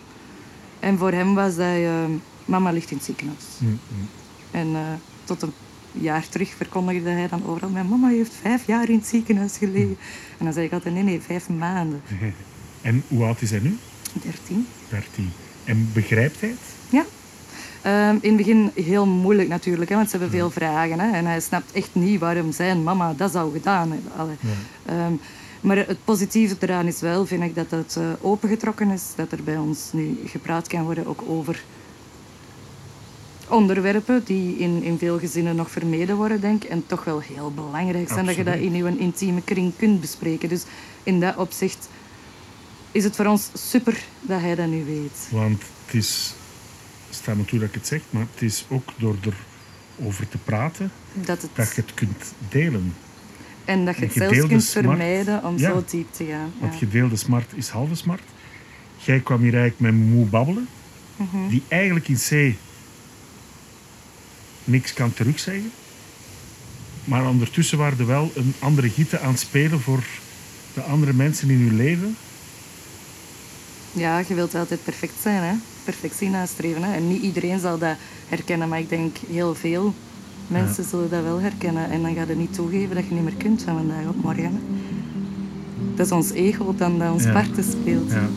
En 0.81 0.99
voor 0.99 1.13
hem 1.13 1.35
was 1.35 1.57
dat... 1.57 1.67
ehm, 1.67 2.11
mama 2.45 2.71
ligt 2.71 2.91
in 2.91 2.97
het 2.97 3.07
ziekenhuis. 3.07 3.45
En 4.51 4.75
eh, 4.75 4.81
tot 5.25 5.43
een 5.43 5.53
jaar 5.93 6.29
terug 6.29 6.55
verkondigde 6.57 7.11
hij 7.11 7.29
dan 7.29 7.47
overal... 7.47 7.71
Mijn 7.71 7.89
mama 7.89 8.09
heeft 8.09 8.35
vijf 8.41 8.67
jaar 8.67 8.89
in 8.89 8.99
het 8.99 9.07
ziekenhuis 9.07 9.57
gelegen. 9.57 9.97
En 10.39 10.45
dan 10.45 10.53
zei 10.53 10.67
ik 10.67 10.73
altijd, 10.73 10.95
nee, 10.95 11.03
nee, 11.03 11.21
vijf 11.21 11.49
maanden. 11.49 12.03
En 12.83 13.03
hoe 13.09 13.25
oud 13.25 13.43
is 13.43 13.51
hij 13.51 13.61
nu? 13.61 13.79
Dertien. 14.13 14.67
13. 14.89 15.33
En 15.65 15.91
begrijpt 15.93 16.41
hij 16.41 16.49
het? 16.49 16.59
Ja. 16.89 17.05
Ehm, 17.85 18.17
in 18.21 18.29
het 18.29 18.37
begin 18.37 18.71
heel 18.75 19.07
moeilijk 19.07 19.49
natuurlijk, 19.49 19.91
hè, 19.91 19.97
want 19.97 20.11
ze 20.11 20.17
hebben 20.17 20.37
veel 20.39 20.51
vragen. 20.51 21.01
Hè, 21.01 21.13
en 21.13 21.27
hij 21.27 21.41
snapt 21.41 21.73
echt 21.73 21.91
niet 21.93 22.21
waarom 22.21 22.53
zijn 22.53 22.83
mama 22.83 23.15
dat 23.17 23.33
zou 23.33 23.53
gedaan 23.53 23.91
hebben. 23.91 24.39
Ehm, 24.87 25.13
maar 25.61 25.77
het 25.77 26.05
positieve 26.05 26.57
eraan 26.61 26.87
is 26.87 27.01
wel, 27.01 27.27
vind 27.27 27.43
ik, 27.43 27.55
dat 27.55 27.71
het 27.71 27.97
eh, 27.97 28.05
opengetrokken 28.21 28.91
is. 28.91 29.03
Dat 29.17 29.33
er 29.33 29.43
bij 29.43 29.57
ons 29.57 29.93
nu 29.93 30.19
gepraat 30.27 30.69
kan 30.69 30.83
worden 30.83 31.07
ook 31.07 31.23
over 31.27 31.65
onderwerpen 33.49 34.25
die 34.25 34.57
in, 34.57 34.83
in 34.83 34.99
veel 34.99 35.19
gezinnen 35.19 35.57
nog 35.57 35.71
vermeden 35.71 36.17
worden, 36.17 36.41
denk 36.41 36.65
ik. 36.65 36.71
En 36.71 36.87
toch 36.87 37.05
wel 37.05 37.21
heel 37.21 37.53
belangrijk 37.55 38.09
zijn 38.09 38.27
dat 38.27 38.35
je 38.35 38.45
dat 38.45 38.55
in 38.55 38.75
je 38.75 38.99
intieme 38.99 39.43
kring 39.43 39.73
kunt 39.77 40.01
bespreken. 40.01 40.49
Dus 40.49 40.65
in 41.03 41.21
dat 41.21 41.37
opzicht 41.37 41.89
is 42.93 43.05
het 43.05 43.17
voor 43.17 43.27
ons 43.27 43.51
super 43.55 44.05
dat 44.21 44.41
hij 44.41 44.55
dat 44.55 44.67
nu 44.67 44.85
weet. 44.85 45.29
Want 45.31 45.63
het 45.85 45.95
is, 45.95 46.35
sta 47.25 47.35
me 47.35 47.45
toe 47.45 47.59
dat 47.59 47.69
ik 47.69 47.75
het 47.75 47.87
zeg, 47.87 48.01
maar 48.11 48.27
het 48.35 48.43
is 48.43 48.65
ook 48.69 48.89
door 48.97 49.17
erover 49.99 50.29
te 50.29 50.39
praten 50.39 50.93
Dat 51.15 51.43
het... 51.43 51.51
dat 51.55 51.75
je 51.75 51.81
het 51.81 51.95
kunt 51.95 52.33
delen. 52.49 52.95
En 53.65 53.85
dat 53.85 53.97
je 53.97 54.03
het 54.05 54.13
zelfs 54.13 54.39
kunt 54.47 54.63
smart. 54.63 54.87
vermijden 54.87 55.45
om 55.45 55.59
Ja. 55.59 55.71
zo 55.71 55.85
diep 55.91 56.13
te 56.13 56.25
gaan. 56.25 56.53
Want 56.59 56.73
Ja. 56.73 56.79
gedeelde 56.79 57.17
smart 57.17 57.53
is 57.55 57.69
halve 57.69 57.95
smart. 57.95 58.23
Jij 58.97 59.21
kwam 59.21 59.41
hier 59.43 59.55
eigenlijk 59.55 59.81
met 59.81 60.07
moe 60.11 60.27
babbelen, 60.27 60.69
Mhm. 61.17 61.49
die 61.49 61.63
eigenlijk 61.69 62.09
in 62.09 62.17
C 62.29 62.57
niks 64.65 64.93
kan 64.93 65.13
terugzeggen. 65.15 65.71
Maar 67.05 67.29
ondertussen 67.29 67.79
waren 67.79 67.99
er 67.99 68.07
wel 68.07 68.33
een 68.35 68.55
andere 68.59 68.91
gieten 68.91 69.23
aan 69.23 69.31
het 69.31 69.41
spelen 69.41 69.81
voor 69.81 70.05
de 70.75 70.83
andere 70.83 71.13
mensen 71.13 71.51
in 71.51 71.59
uw 71.71 71.77
leven. 71.77 72.17
ja, 73.93 74.19
je 74.29 74.35
wilt 74.35 74.55
altijd 74.55 74.85
perfect 74.85 75.15
zijn, 75.23 75.43
hè? 75.43 75.55
Perfectie 75.85 76.29
nastreven. 76.31 76.83
Hè? 76.83 76.95
En 76.95 77.09
niet 77.09 77.23
iedereen 77.23 77.61
zal 77.61 77.79
dat 77.79 77.97
herkennen, 78.29 78.69
maar 78.69 78.79
ik 78.79 78.89
denk 78.89 79.17
heel 79.31 79.55
veel 79.55 79.95
mensen 80.47 80.85
zullen 80.85 81.11
dat 81.11 81.23
wel 81.23 81.41
herkennen. 81.41 81.91
En 81.91 82.03
dan 82.03 82.15
ga 82.15 82.25
je 82.29 82.37
niet 82.37 82.55
toegeven 82.55 82.95
dat 82.95 83.05
je 83.09 83.15
niet 83.15 83.25
meer 83.25 83.35
kunt 83.39 83.63
van 83.63 83.77
vandaag 83.77 84.07
op 84.09 84.23
morgen. 84.23 84.45
Hè? 84.45 84.51
Dat 85.95 86.07
is 86.07 86.13
ons 86.13 86.31
ego 86.31 86.75
dan 86.77 86.99
dat 86.99 87.13
ons 87.13 87.23
Ja. 87.25 87.33
parten 87.33 87.65
speelt. 87.65 88.11
Ja. 88.11 88.29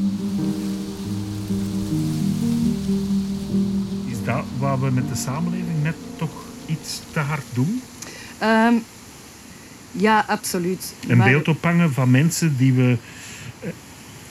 Is 4.05 4.23
dat 4.25 4.43
wat 4.59 4.79
we 4.79 4.89
met 4.91 5.09
de 5.09 5.15
samenleving 5.15 5.83
net 5.83 5.95
toch 6.17 6.31
iets 6.65 7.01
te 7.11 7.19
hard 7.19 7.45
doen? 7.53 7.81
Ehm, 8.37 8.73
ja, 9.91 10.25
absoluut. 10.27 10.93
Een 11.07 11.17
Maar- 11.17 11.29
beeld 11.29 11.47
ophangen 11.47 11.93
van 11.93 12.11
mensen 12.11 12.57
die 12.57 12.73
we, 12.73 12.97
eh, 13.59 13.69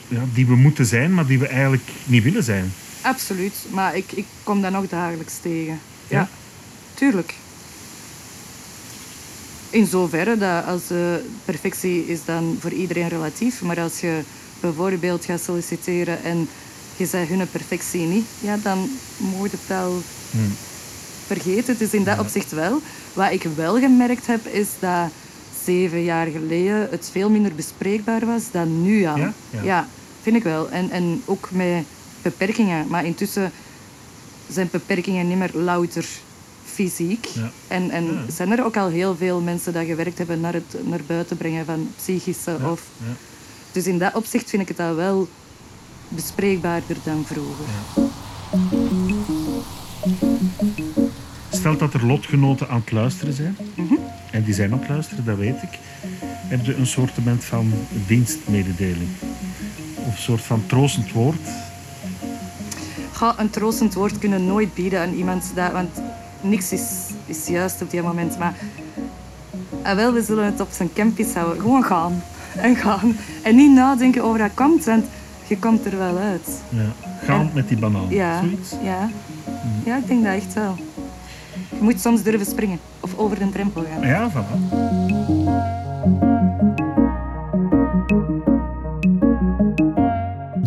ja, 0.07 0.23
die 0.33 0.45
we 0.45 0.55
moeten 0.55 0.85
zijn, 0.85 1.13
maar 1.13 1.25
die 1.25 1.39
we 1.39 1.47
eigenlijk 1.47 1.83
niet 2.05 2.23
willen 2.23 2.43
zijn. 2.43 2.71
Absoluut, 3.07 3.53
maar 3.69 3.95
ik, 3.95 4.11
ik 4.11 4.25
kom 4.43 4.61
dat 4.61 4.71
nog 4.71 4.87
dagelijks 4.87 5.33
tegen. 5.41 5.79
Ja, 6.07 6.19
Ja? 6.19 6.29
tuurlijk. 6.93 7.33
In 9.69 9.85
zoverre 9.85 10.37
dat 10.37 10.65
als 10.65 10.89
eh, 10.89 10.97
perfectie 11.45 12.07
is 12.07 12.25
dan 12.25 12.57
voor 12.59 12.71
iedereen 12.71 13.07
relatief, 13.07 13.61
maar 13.61 13.79
als 13.79 13.99
je 13.99 14.21
bijvoorbeeld 14.59 15.25
gaat 15.25 15.41
solliciteren 15.41 16.23
en 16.23 16.49
je 16.97 17.05
zegt 17.05 17.29
hun 17.29 17.49
perfectie 17.51 18.01
niet, 18.01 18.25
ja, 18.39 18.57
dan 18.63 18.89
moet 19.17 19.51
je 19.51 19.57
het 19.57 19.67
wel 19.67 20.01
vergeten. 21.25 21.77
Dus 21.77 21.93
in 21.93 22.03
dat 22.03 22.19
opzicht 22.19 22.51
wel. 22.51 22.81
Wat 23.13 23.31
ik 23.31 23.43
wel 23.55 23.79
gemerkt 23.79 24.27
heb, 24.27 24.45
is 24.45 24.67
dat 24.79 25.09
zeven 25.65 26.03
jaar 26.03 26.27
geleden 26.27 26.87
het 26.91 27.09
veel 27.11 27.29
minder 27.29 27.55
bespreekbaar 27.55 28.25
was 28.25 28.43
dan 28.51 28.81
nu 28.83 29.05
al. 29.05 29.17
Ja? 29.17 29.33
Ja. 29.63 29.87
vind 30.21 30.35
ik 30.35 30.43
wel. 30.43 30.69
En, 30.69 30.89
en 30.89 31.21
ook 31.25 31.49
met 31.51 31.85
beperkingen. 32.21 32.87
Maar 32.87 33.05
intussen 33.05 33.51
zijn 34.49 34.67
beperkingen 34.71 35.27
niet 35.27 35.37
meer 35.37 35.51
louter 35.53 36.05
fysiek. 36.65 37.25
Ja. 37.25 37.51
En, 37.67 37.89
en 37.89 38.03
Ja. 38.05 38.31
zijn 38.31 38.51
er 38.51 38.65
ook 38.65 38.77
al 38.77 38.89
heel 38.89 39.15
veel 39.15 39.41
mensen 39.41 39.73
die 39.73 39.85
gewerkt 39.85 40.17
hebben 40.17 40.39
naar 40.39 40.53
het 40.53 40.75
naar 40.85 41.01
buiten 41.07 41.37
brengen 41.37 41.65
van 41.65 41.89
psychische 41.95 42.55
Ja, 42.59 42.71
of... 42.71 42.81
Dus 43.71 43.87
in 43.87 43.97
dat 43.99 44.13
opzicht 44.15 44.49
vind 44.49 44.61
ik 44.61 44.67
het 44.67 44.79
al 44.79 44.95
wel 44.95 45.27
bespreekbaarder 46.09 46.97
dan 47.03 47.23
vroeger. 47.25 47.65
Stel 51.51 51.77
dat 51.77 51.93
er 51.93 52.05
lotgenoten 52.05 52.69
aan 52.69 52.79
het 52.79 52.91
luisteren 52.91 53.33
zijn, 53.33 53.57
Mhm. 53.75 53.93
en 54.31 54.43
die 54.43 54.53
zijn 54.53 54.71
aan 54.73 54.79
het 54.79 54.89
luisteren, 54.89 55.25
dat 55.25 55.37
weet 55.37 55.61
ik, 55.61 55.79
heb 56.47 56.65
je 56.65 56.75
een 56.75 56.87
soort 56.87 57.11
van 57.39 57.73
dienstmededeling. 58.07 59.09
Of 59.95 60.15
een 60.15 60.21
soort 60.21 60.41
van 60.41 60.63
troostend 60.65 61.11
woord. 61.11 61.39
Ga 63.17 63.33
een 63.37 63.49
troostend 63.49 63.93
woord 63.93 64.19
kunnen 64.19 64.45
nooit 64.45 64.73
bieden 64.73 64.99
aan 64.99 65.13
iemand, 65.13 65.51
dat, 65.55 65.71
want 65.71 65.89
niks 66.41 66.71
is, 66.71 66.83
is 67.25 67.47
juist 67.47 67.81
op 67.81 67.89
die 67.89 68.01
moment. 68.01 68.37
Maar 68.37 68.53
ah, 69.83 69.95
wel, 69.95 70.13
we 70.13 70.23
zullen 70.23 70.45
het 70.45 70.61
op 70.61 70.67
zijn 70.71 70.89
campus 70.93 71.33
houden. 71.33 71.61
Gewoon 71.61 71.83
gaan 71.83 72.23
en 72.67 72.75
gaan. 72.75 73.15
En 73.43 73.55
niet 73.55 73.71
nadenken 73.71 74.23
over 74.23 74.39
dat 74.39 74.53
komt, 74.53 74.85
want 74.85 75.05
je 75.47 75.57
komt 75.57 75.85
er 75.85 75.97
wel 75.97 76.17
uit. 76.17 76.47
Ja. 76.69 76.85
Gaan 77.25 77.49
met 77.53 77.67
die 77.67 77.77
banaan. 77.77 78.09
Ja, 78.09 78.39
Zoiets? 78.39 78.71
ja. 78.83 79.09
ja, 79.85 79.97
ik 79.97 80.07
denk 80.07 80.23
dat 80.23 80.33
echt 80.33 80.53
wel. 80.53 80.75
Je 81.69 81.81
moet 81.81 82.01
soms 82.01 82.23
durven 82.23 82.45
springen 82.45 82.79
of 82.99 83.17
over 83.17 83.39
de 83.39 83.49
drempel 83.49 83.83
gaan. 83.91 84.07
Ja, 84.07 84.31
voilà. 84.31 84.57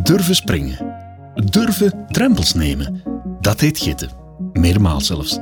Durven 0.03 0.35
springen. 0.35 0.90
Durven 1.51 2.05
drempels 2.09 2.55
nemen. 2.55 3.03
Dat 3.41 3.61
heet 3.61 3.79
gitten. 3.79 4.11
Meermaals 4.53 5.07
zelfs. 5.07 5.39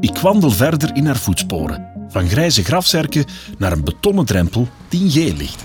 Ik 0.00 0.18
wandel 0.18 0.50
verder 0.50 0.96
in 0.96 1.06
haar 1.06 1.16
voetsporen. 1.16 2.06
Van 2.08 2.28
grijze 2.28 2.64
grafzerken 2.64 3.24
naar 3.58 3.72
een 3.72 3.84
betonnen 3.84 4.24
drempel 4.24 4.68
die 4.88 5.02
in 5.02 5.10
geel 5.10 5.34
ligt. 5.34 5.62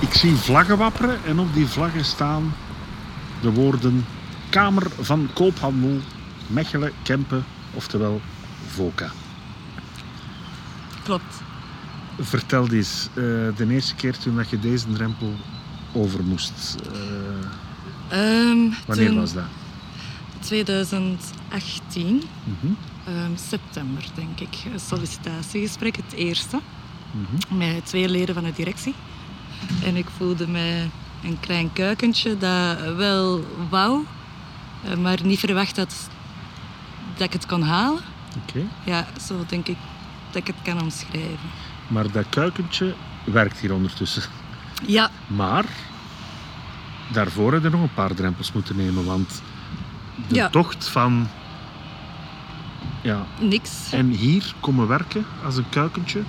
Ik 0.00 0.12
zie 0.12 0.34
vlaggen 0.34 0.78
wapperen 0.78 1.18
en 1.26 1.38
op 1.38 1.54
die 1.54 1.66
vlaggen 1.66 2.04
staan 2.04 2.54
de 3.42 3.52
woorden 3.52 4.04
Kamer 4.50 4.86
van 5.00 5.28
Koophandel 5.34 5.98
Mechelen, 6.46 6.92
Kempen, 7.02 7.44
oftewel 7.74 8.20
VOCA. 8.66 9.10
Klopt. 11.04 11.42
Vertel 12.18 12.68
eens, 12.68 13.08
eh, 13.08 13.22
de 13.56 13.66
eerste 13.68 13.94
keer 13.94 14.18
toen 14.18 14.36
dat 14.36 14.50
je 14.50 14.58
deze 14.58 14.92
drempel 14.92 15.32
over 15.92 16.24
moest, 16.24 16.76
eh, 16.92 18.18
Ehm, 18.18 18.58
wanneer 18.86 19.14
was 19.14 19.32
dat? 19.32 19.44
2018, 20.40 22.22
Mhm. 22.44 22.72
ehm, 23.04 23.30
september 23.36 24.04
denk 24.14 24.40
ik. 24.40 24.56
Een 24.72 24.80
sollicitatiegesprek, 24.80 25.96
het 25.96 26.12
eerste. 26.14 26.58
Mhm. 27.10 27.56
Met 27.58 27.86
twee 27.86 28.08
leden 28.08 28.34
van 28.34 28.44
de 28.44 28.52
directie. 28.52 28.94
En 29.84 29.96
ik 29.96 30.06
voelde 30.16 30.48
mij 30.48 30.90
een 31.24 31.40
klein 31.40 31.72
kuikentje 31.72 32.38
dat 32.38 32.94
wel 32.96 33.44
wou, 33.70 34.04
eh, 34.84 34.96
maar 34.96 35.18
niet 35.24 35.38
verwacht 35.38 35.76
had 35.76 36.08
dat 37.16 37.26
ik 37.26 37.32
het 37.32 37.46
kon 37.46 37.62
halen. 37.62 38.00
Oké. 38.42 38.60
Ja, 38.84 39.06
zo 39.26 39.44
denk 39.48 39.68
ik 39.68 39.76
dat 40.26 40.36
ik 40.36 40.46
het 40.46 40.56
kan 40.62 40.80
omschrijven. 40.82 41.38
Maar 41.88 42.10
dat 42.12 42.24
kuikentje 42.28 42.94
werkt 43.24 43.58
hier 43.58 43.74
ondertussen. 43.74 44.22
Ja, 44.86 45.10
Maar 45.26 45.64
daarvoor 47.12 47.52
hadden 47.52 47.70
we 47.70 47.76
nog 47.76 47.86
een 47.86 47.94
paar 47.94 48.14
drempels 48.14 48.52
moeten 48.52 48.76
nemen, 48.76 49.04
want 49.04 49.42
de 50.28 50.34
Ja. 50.34 50.48
tocht 50.48 50.88
van 50.88 51.28
ja, 53.02 53.26
niks. 53.40 53.70
en 53.92 54.08
hier 54.10 54.54
komen 54.60 54.86
werken 54.88 55.24
als 55.44 55.56
een 55.56 55.68
kuikentje, 55.68 56.22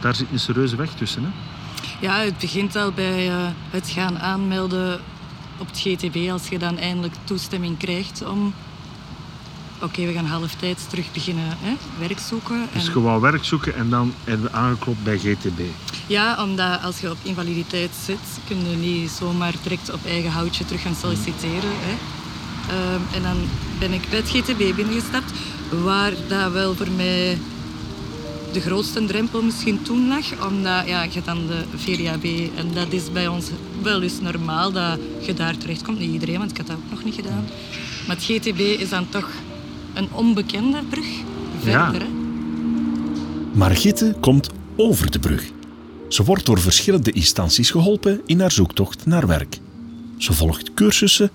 daar 0.00 0.14
zit 0.14 0.26
een 0.32 0.38
serieuze 0.38 0.76
weg 0.76 0.90
tussen. 0.94 1.22
Hè? 1.24 1.28
Ja, 2.00 2.16
het 2.18 2.38
begint 2.38 2.76
al 2.76 2.92
bij 2.92 3.28
eh, 3.30 3.36
het 3.70 3.88
gaan 3.88 4.18
aanmelden 4.18 5.00
op 5.58 5.66
het 5.66 5.78
GTB 5.78 6.30
als 6.30 6.48
je 6.48 6.58
dan 6.58 6.78
eindelijk 6.78 7.14
toestemming 7.24 7.76
krijgt 7.78 8.26
om... 8.26 8.54
Oké, 9.84 10.06
we 10.06 10.12
gaan 10.12 10.24
halftijds 10.24 10.86
terug 10.86 11.12
beginnen 11.12 11.44
hè, 11.60 11.74
werk 11.98 12.18
zoeken. 12.18 12.68
Dus 12.72 12.88
En- 12.88 13.02
wou 13.02 13.20
werk 13.20 13.44
zoeken 13.44 13.74
en 13.74 13.90
dan 13.90 14.14
hebben 14.24 14.46
we 14.46 14.52
aangeklopt 14.52 15.02
bij 15.04 15.18
GTB. 15.18 15.60
Ja, 16.06 16.44
omdat 16.44 16.82
als 16.82 17.00
je 17.00 17.10
op 17.10 17.16
invaliditeit 17.22 17.90
zit, 18.04 18.18
kun 18.46 18.70
je 18.70 18.76
niet 18.76 19.10
zomaar 19.10 19.54
direct 19.62 19.92
op 19.92 20.00
eigen 20.06 20.30
houtje 20.30 20.64
terug 20.64 20.82
gaan 20.82 20.94
solliciteren. 20.94 21.70
Hè. 21.72 21.94
Ehm, 22.68 23.00
en 23.14 23.22
dan 23.22 23.36
ben 23.78 23.92
ik 23.92 24.08
bij 24.10 24.18
het 24.18 24.28
GTB 24.28 24.74
binnengestapt, 24.76 25.32
waar 25.82 26.12
dat 26.28 26.52
wel 26.52 26.74
voor 26.74 26.90
mij 26.96 27.38
de 28.52 28.60
grootste 28.60 29.04
drempel 29.04 29.42
misschien 29.42 29.82
toen 29.82 30.08
lag. 30.08 30.46
Omdat 30.48 30.86
ja, 30.86 31.02
je 31.02 31.22
dan 31.24 31.46
de 31.46 31.64
VDAB 31.76 32.24
en 32.56 32.74
dat 32.74 32.92
is 32.92 33.12
bij 33.12 33.28
ons 33.28 33.46
wel 33.82 34.02
eens 34.02 34.20
normaal 34.20 34.72
dat 34.72 34.98
je 35.20 35.34
daar 35.34 35.56
terechtkomt. 35.56 35.98
Niet 35.98 36.12
iedereen, 36.12 36.38
want 36.38 36.50
ik 36.50 36.56
had 36.56 36.66
dat 36.66 36.76
ook 36.76 36.90
nog 36.90 37.04
niet 37.04 37.14
gedaan. 37.14 37.44
Maar 38.06 38.16
het 38.16 38.24
GTB 38.24 38.58
is 38.58 38.88
dan 38.88 39.08
toch 39.08 39.28
een 39.94 40.08
onbekende 40.12 40.82
brug 40.88 41.06
Ja. 41.62 41.90
verder. 41.90 42.00
Hè. 42.08 42.12
Maar 43.52 43.76
Gitte 43.76 44.14
komt 44.20 44.50
over 44.76 45.10
de 45.10 45.18
brug. 45.18 45.44
Ze 46.08 46.24
wordt 46.24 46.46
door 46.46 46.60
verschillende 46.60 47.12
instanties 47.12 47.70
geholpen 47.70 48.20
in 48.26 48.40
haar 48.40 48.52
zoektocht 48.52 49.06
naar 49.06 49.26
werk. 49.26 49.58
Ze 50.18 50.32
volgt 50.32 50.74
cursussen 50.74 51.30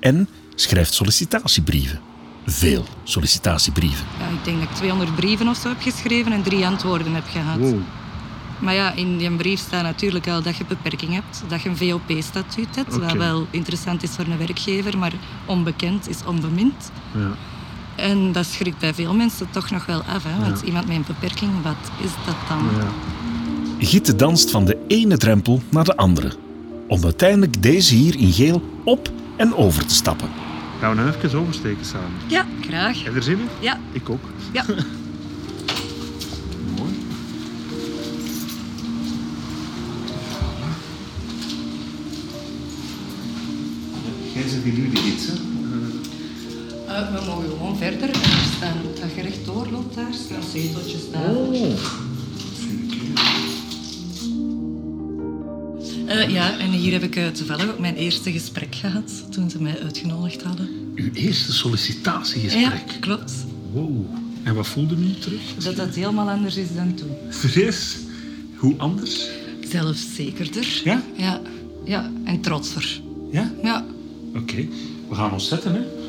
en 0.00 0.28
schrijft 0.54 0.92
sollicitatiebrieven. 0.94 2.00
Veel 2.46 2.84
sollicitatiebrieven. 3.04 4.06
Ja, 4.18 4.28
ik 4.38 4.44
denk 4.44 4.60
dat 4.60 4.68
ik 4.68 4.74
200 4.74 5.14
brieven 5.14 5.48
of 5.48 5.56
zo 5.56 5.68
heb 5.68 5.80
geschreven 5.80 6.32
en 6.32 6.42
drie 6.42 6.66
antwoorden 6.66 7.14
heb 7.14 7.24
gehad. 7.30 7.58
Wow. 7.58 7.78
Maar 8.58 8.74
ja, 8.74 8.92
in 8.92 9.18
die 9.18 9.30
brief 9.36 9.60
staat 9.60 9.82
natuurlijk 9.82 10.28
al 10.28 10.42
dat 10.42 10.56
je 10.56 10.64
beperking 10.64 11.12
hebt, 11.12 11.42
dat 11.48 11.62
je 11.62 11.68
een 11.68 11.76
VOP-statuut 11.76 12.76
hebt, 12.76 12.96
wat 12.96 13.12
wel 13.12 13.46
interessant 13.50 14.02
is 14.02 14.10
voor 14.10 14.24
een 14.24 14.38
werkgever, 14.38 14.98
maar 14.98 15.12
onbekend 15.46 16.08
is 16.08 16.18
onbemind. 16.26 16.90
Ja. 17.14 17.30
En 17.96 18.32
dat 18.32 18.46
schrikt 18.46 18.78
bij 18.78 18.94
veel 18.94 19.14
mensen 19.14 19.50
toch 19.50 19.70
nog 19.70 19.86
wel 19.86 20.02
af, 20.02 20.24
hè? 20.24 20.44
want 20.44 20.60
iemand 20.62 20.86
met 20.86 20.96
een 20.96 21.04
beperking, 21.06 21.50
wat 21.62 21.90
is 22.04 22.10
dat 22.26 22.34
dan? 22.48 22.58
Ja. 22.78 22.86
Gitte 23.86 24.16
danst 24.16 24.50
van 24.50 24.64
de 24.64 24.78
ene 24.88 25.16
drempel 25.16 25.62
naar 25.68 25.84
de 25.84 25.96
andere. 25.96 26.32
Om 26.88 27.04
uiteindelijk 27.04 27.62
deze 27.62 27.94
hier 27.94 28.18
in 28.18 28.32
geel 28.32 28.62
op 28.84 29.10
en 29.36 29.54
over 29.54 29.86
te 29.86 29.94
stappen. 29.94 30.28
Gaan 30.80 30.96
we 30.96 31.02
nou 31.02 31.14
even 31.22 31.38
oversteken 31.38 31.84
samen? 31.86 32.10
Ja, 32.26 32.46
graag. 32.60 33.02
Heb 33.04 33.12
je 33.12 33.18
er 33.18 33.22
zin 33.22 33.38
in? 33.38 33.48
Ja, 33.60 33.78
Ik 33.92 34.10
ook. 34.10 34.24
ja. 34.52 34.64
Mooi. 36.78 36.90
Jij 44.34 44.48
zit 44.48 44.62
hier 44.62 44.72
nu 44.72 44.90
de 44.90 44.96
gids, 44.96 45.26
hè? 45.26 45.32
Eh, 46.92 47.14
we 47.14 47.24
mogen 47.26 47.48
gewoon 47.48 47.76
verder. 47.76 48.08
Er 48.08 48.16
staan, 48.56 48.76
dat 49.00 49.14
je 49.14 49.22
rechtdoor 49.22 49.68
loopt 49.70 49.94
daar, 49.94 50.14
staan 50.14 50.42
zeteltjes 50.52 51.10
daar. 51.12 51.36
Oh. 51.36 51.64
Eh, 56.06 56.28
ja, 56.28 56.58
en 56.58 56.70
hier 56.70 56.92
heb 56.92 57.02
ik 57.02 57.16
eh, 57.16 57.26
toevallig 57.26 57.70
ook 57.70 57.78
mijn 57.78 57.94
eerste 57.94 58.32
gesprek 58.32 58.74
gehad 58.74 59.32
toen 59.32 59.50
ze 59.50 59.62
mij 59.62 59.80
uitgenodigd 59.82 60.42
hadden. 60.42 60.68
Uw 60.94 61.12
eerste 61.12 61.52
sollicitatiegesprek. 61.52 62.90
Ja, 62.90 62.98
klopt. 63.00 63.32
Wow. 63.72 64.04
En 64.42 64.54
wat 64.54 64.66
voelde 64.66 64.94
u 64.94 65.18
terug? 65.18 65.40
Dat 65.58 65.76
dat 65.76 65.94
helemaal 65.94 66.30
anders 66.30 66.56
is 66.56 66.74
dan 66.74 66.94
toen. 66.94 67.10
Serieus? 67.30 67.96
Hoe 68.56 68.74
anders? 68.76 69.28
Zelfzekerder. 69.68 70.80
Ja? 70.84 71.02
Ja, 71.16 71.40
ja 71.84 72.10
en 72.24 72.40
trotser. 72.40 73.00
Ja? 73.30 73.52
Ja. 73.62 73.84
Oké. 74.36 74.66
We 75.08 75.14
gaan 75.14 75.32
ons 75.32 75.48
zetten, 75.48 75.74
hè. 75.74 76.01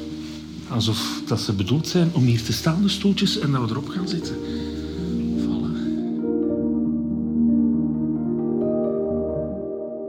Alsof 0.74 1.22
dat 1.28 1.42
ze 1.42 1.54
bedoeld 1.54 1.88
zijn 1.88 2.14
om 2.14 2.24
hier 2.24 2.44
te 2.44 2.54
staan, 2.54 2.82
de 2.82 2.90
stoeltjes, 2.90 3.40
en 3.40 3.52
dat 3.52 3.62
we 3.62 3.70
erop 3.70 3.88
gaan 3.88 4.08
zitten. 4.08 4.36
Voilà. 5.40 5.72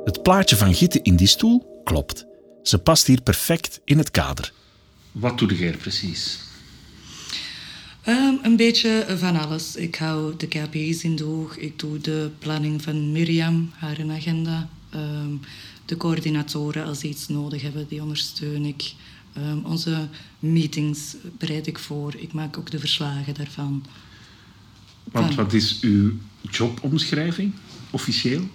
Het 0.05 0.23
plaatje 0.23 0.57
van 0.57 0.75
Gitte 0.75 1.01
in 1.03 1.17
die 1.17 1.27
stoel 1.27 1.81
klopt. 1.85 2.27
Ze 2.63 2.79
past 2.79 3.07
hier 3.07 3.21
perfect 3.21 3.81
in 3.85 3.99
het 3.99 4.11
kader. 4.11 4.53
Wat 5.13 5.39
doe 5.39 5.59
jij 5.59 5.69
er 5.69 5.77
precies? 5.77 6.39
Ehm, 8.03 8.35
een 8.43 8.57
beetje 8.57 9.05
van 9.17 9.37
alles. 9.37 9.77
Ik 9.77 9.95
hou 9.95 10.37
de 10.37 10.47
KPI's 10.47 11.03
in 11.03 11.17
de 11.17 11.25
oog. 11.25 11.57
Ik 11.57 11.79
doe 11.79 11.99
de 11.99 12.31
planning 12.39 12.83
van 12.83 13.13
Mirjam, 13.13 13.71
haar 13.75 14.05
agenda. 14.11 14.69
Ehm, 14.91 15.35
de 15.85 15.97
coördinatoren, 15.97 16.85
als 16.85 16.99
ze 16.99 17.09
iets 17.09 17.29
nodig 17.29 17.63
hebben, 17.63 17.87
die 17.89 18.03
ondersteun 18.03 18.65
ik. 18.65 18.95
Ehm, 19.35 19.59
onze 19.65 20.09
meetings 20.39 21.17
bereid 21.39 21.67
ik 21.67 21.79
voor. 21.79 22.15
Ik 22.17 22.33
maak 22.33 22.59
ook 22.59 22.71
de 22.71 22.79
verslagen 22.79 23.35
daarvan. 23.35 23.85
Want 25.13 25.35
wat 25.35 25.53
is 25.53 25.81
uw 25.81 26.13
jobomschrijving, 26.51 27.53
officieel? 27.91 28.49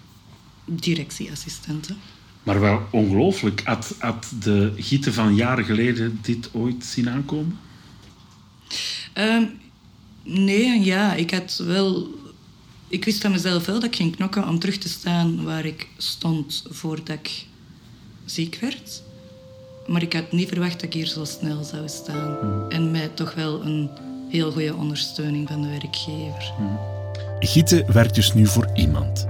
directieassistenten. 0.70 1.98
Maar 2.44 2.60
wel 2.60 2.88
ongelooflijk. 2.92 3.62
Had, 3.63 3.96
had 3.98 4.32
de 4.39 4.74
Gieten 4.76 5.13
van 5.13 5.36
jaren 5.36 5.65
geleden 5.65 6.20
dit 6.22 6.50
ooit 6.54 6.86
zien 6.86 7.10
aankomen? 7.10 7.60
Ehm, 9.13 9.46
nee 10.24 10.65
en 10.65 10.84
ja. 10.84 11.13
Ik 11.13 11.32
had 11.32 11.63
wel... 11.65 12.18
Ik 12.88 13.06
wist 13.06 13.22
van 13.22 13.32
mezelf 13.32 13.65
wel 13.65 13.80
dat 13.80 13.89
ik 13.89 13.96
ging 13.96 14.15
knokken 14.15 14.48
om 14.48 14.60
terug 14.60 14.78
te 14.78 14.89
staan 14.89 15.44
waar 15.44 15.65
ik 15.65 15.88
stond 15.98 16.63
voordat 16.70 17.10
ik 17.10 17.46
ziek 18.26 18.58
werd. 18.62 19.04
Maar 19.89 20.02
ik 20.02 20.13
had 20.13 20.32
niet 20.32 20.47
verwacht 20.47 20.73
dat 20.73 20.84
ik 20.84 20.93
hier 20.93 21.08
zo 21.08 21.25
snel 21.25 21.63
zou 21.63 21.88
staan. 21.88 22.65
En 22.69 22.91
mij 22.91 23.10
toch 23.13 23.34
wel 23.34 23.62
een 23.65 23.89
heel 24.30 24.52
goede 24.52 24.75
ondersteuning 24.75 25.47
van 25.47 25.62
de 25.62 25.67
werkgever. 25.67 26.54
Gitte 27.39 27.86
werkt 27.88 28.15
dus 28.15 28.34
nu 28.34 28.45
voor 28.45 28.69
iemand. 28.73 29.28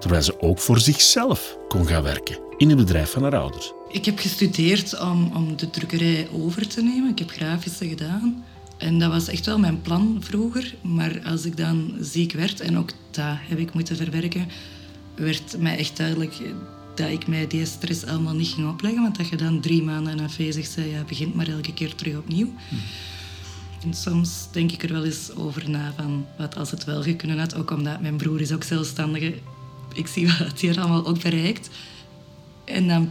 Terwijl 0.00 0.22
ze 0.22 0.40
ook 0.40 0.58
voor 0.58 0.78
zichzelf 0.78 1.56
kon 1.68 1.86
gaan 1.86 2.02
werken 2.02 2.38
in 2.56 2.68
het 2.68 2.78
bedrijf 2.78 3.10
van 3.10 3.22
haar 3.22 3.36
ouders. 3.36 3.72
Ik 3.88 4.04
heb 4.04 4.18
gestudeerd 4.18 5.00
om, 5.00 5.30
om 5.34 5.56
de 5.56 5.70
drukkerij 5.70 6.28
over 6.32 6.68
te 6.68 6.82
nemen. 6.82 7.10
Ik 7.10 7.18
heb 7.18 7.30
grafische 7.30 7.88
gedaan. 7.88 8.44
En 8.76 8.98
dat 8.98 9.10
was 9.10 9.28
echt 9.28 9.46
wel 9.46 9.58
mijn 9.58 9.82
plan 9.82 10.16
vroeger. 10.20 10.74
Maar 10.80 11.20
als 11.24 11.44
ik 11.44 11.56
dan 11.56 11.94
ziek 12.00 12.32
werd, 12.32 12.60
en 12.60 12.78
ook 12.78 12.90
dat 13.10 13.36
heb 13.48 13.58
ik 13.58 13.74
moeten 13.74 13.96
verwerken, 13.96 14.48
werd 15.14 15.58
mij 15.58 15.78
echt 15.78 15.96
duidelijk 15.96 16.34
dat 16.94 17.10
ik 17.10 17.26
mij 17.26 17.46
die 17.46 17.66
stress 17.66 18.06
allemaal 18.06 18.34
niet 18.34 18.48
ging 18.48 18.68
opleggen, 18.68 19.02
want 19.02 19.16
dat 19.16 19.28
je 19.28 19.36
dan 19.36 19.60
drie 19.60 19.82
maanden 19.82 20.20
afwezig 20.20 20.74
bent, 20.74 20.90
ja, 20.90 21.04
begint 21.04 21.34
maar 21.34 21.48
elke 21.48 21.74
keer 21.74 21.94
terug 21.94 22.16
opnieuw. 22.16 22.52
En 23.82 23.94
soms 23.94 24.48
denk 24.52 24.72
ik 24.72 24.82
er 24.82 24.92
wel 24.92 25.04
eens 25.04 25.34
over 25.34 25.70
na 25.70 25.92
van 25.96 26.26
wat 26.38 26.56
als 26.56 26.70
het 26.70 26.84
wel 26.84 27.16
kunnen 27.16 27.38
had, 27.38 27.54
ook 27.54 27.70
omdat 27.70 28.00
mijn 28.00 28.16
broer 28.16 28.40
is 28.40 28.52
ook 28.52 28.62
zelfstandige. 28.62 29.34
Ik 29.94 30.06
zie 30.06 30.26
wat 30.38 30.60
hij 30.60 30.70
er 30.70 30.80
allemaal 30.80 31.06
ook 31.06 31.22
bereikt. 31.22 31.70
En 32.64 32.88
dan 32.88 33.10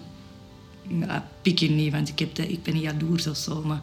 ja, 0.87 1.27
pik 1.41 1.59
je 1.59 1.69
niet, 1.69 1.91
want 1.91 2.09
ik, 2.09 2.19
heb 2.19 2.37
ik 2.37 2.63
ben 2.63 2.73
niet 2.73 2.83
jaloers 2.83 3.27
of 3.27 3.37
zo, 3.37 3.61
maar 3.63 3.81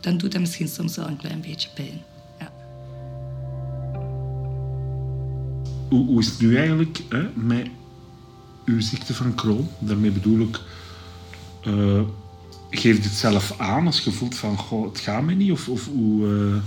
dan 0.00 0.16
doet 0.18 0.32
dat 0.32 0.40
misschien 0.40 0.68
soms 0.68 0.96
wel 0.96 1.06
een 1.06 1.16
klein 1.16 1.40
beetje 1.40 1.68
pijn. 1.74 2.02
Ja. 2.38 2.52
Hoe, 5.88 6.06
hoe 6.06 6.20
is 6.20 6.26
het 6.26 6.40
nu 6.40 6.56
eigenlijk 6.56 7.02
hè, 7.08 7.28
met 7.34 7.68
uw 8.64 8.80
ziekte 8.80 9.14
van 9.14 9.34
Crohn? 9.34 9.68
Daarmee 9.78 10.10
bedoel 10.10 10.40
ik, 10.40 10.60
eh, 11.64 12.00
geef 12.70 13.02
het 13.02 13.12
zelf 13.12 13.54
aan 13.58 13.86
als 13.86 14.00
je 14.00 14.10
voelt 14.10 14.34
van, 14.34 14.56
goh, 14.56 14.88
het 14.88 15.00
gaat 15.00 15.22
me 15.22 15.34
niet? 15.34 15.50
Of, 15.52 15.68
of 15.68 15.86
hoe... 15.86 16.26
eh, 16.26 16.62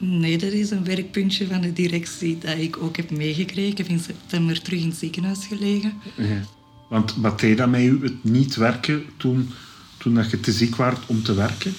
Nee, 0.00 0.38
dat 0.38 0.52
is 0.52 0.70
een 0.70 0.84
werkpuntje 0.84 1.46
van 1.46 1.60
de 1.60 1.72
directie 1.72 2.38
dat 2.38 2.58
ik 2.58 2.76
ook 2.76 2.96
heb 2.96 3.10
meegekregen. 3.10 3.70
Ik 3.70 3.78
heb 3.78 3.86
in 3.88 3.98
september 4.00 4.62
terug 4.62 4.80
in 4.80 4.88
het 4.88 4.96
ziekenhuis 4.98 5.46
gelegen. 5.46 5.92
Ja. 6.16 6.40
Want 6.88 7.14
wat 7.16 7.40
deed 7.40 7.56
dat 7.58 7.68
met 7.68 7.80
u, 7.80 8.02
het 8.02 8.24
niet 8.24 8.54
werken 8.56 9.04
toen, 9.16 9.50
toen 9.96 10.14
dat 10.14 10.30
je 10.30 10.40
te 10.40 10.52
ziek 10.52 10.76
was 10.76 10.94
om 11.06 11.22
te 11.22 11.34
werken? 11.34 11.72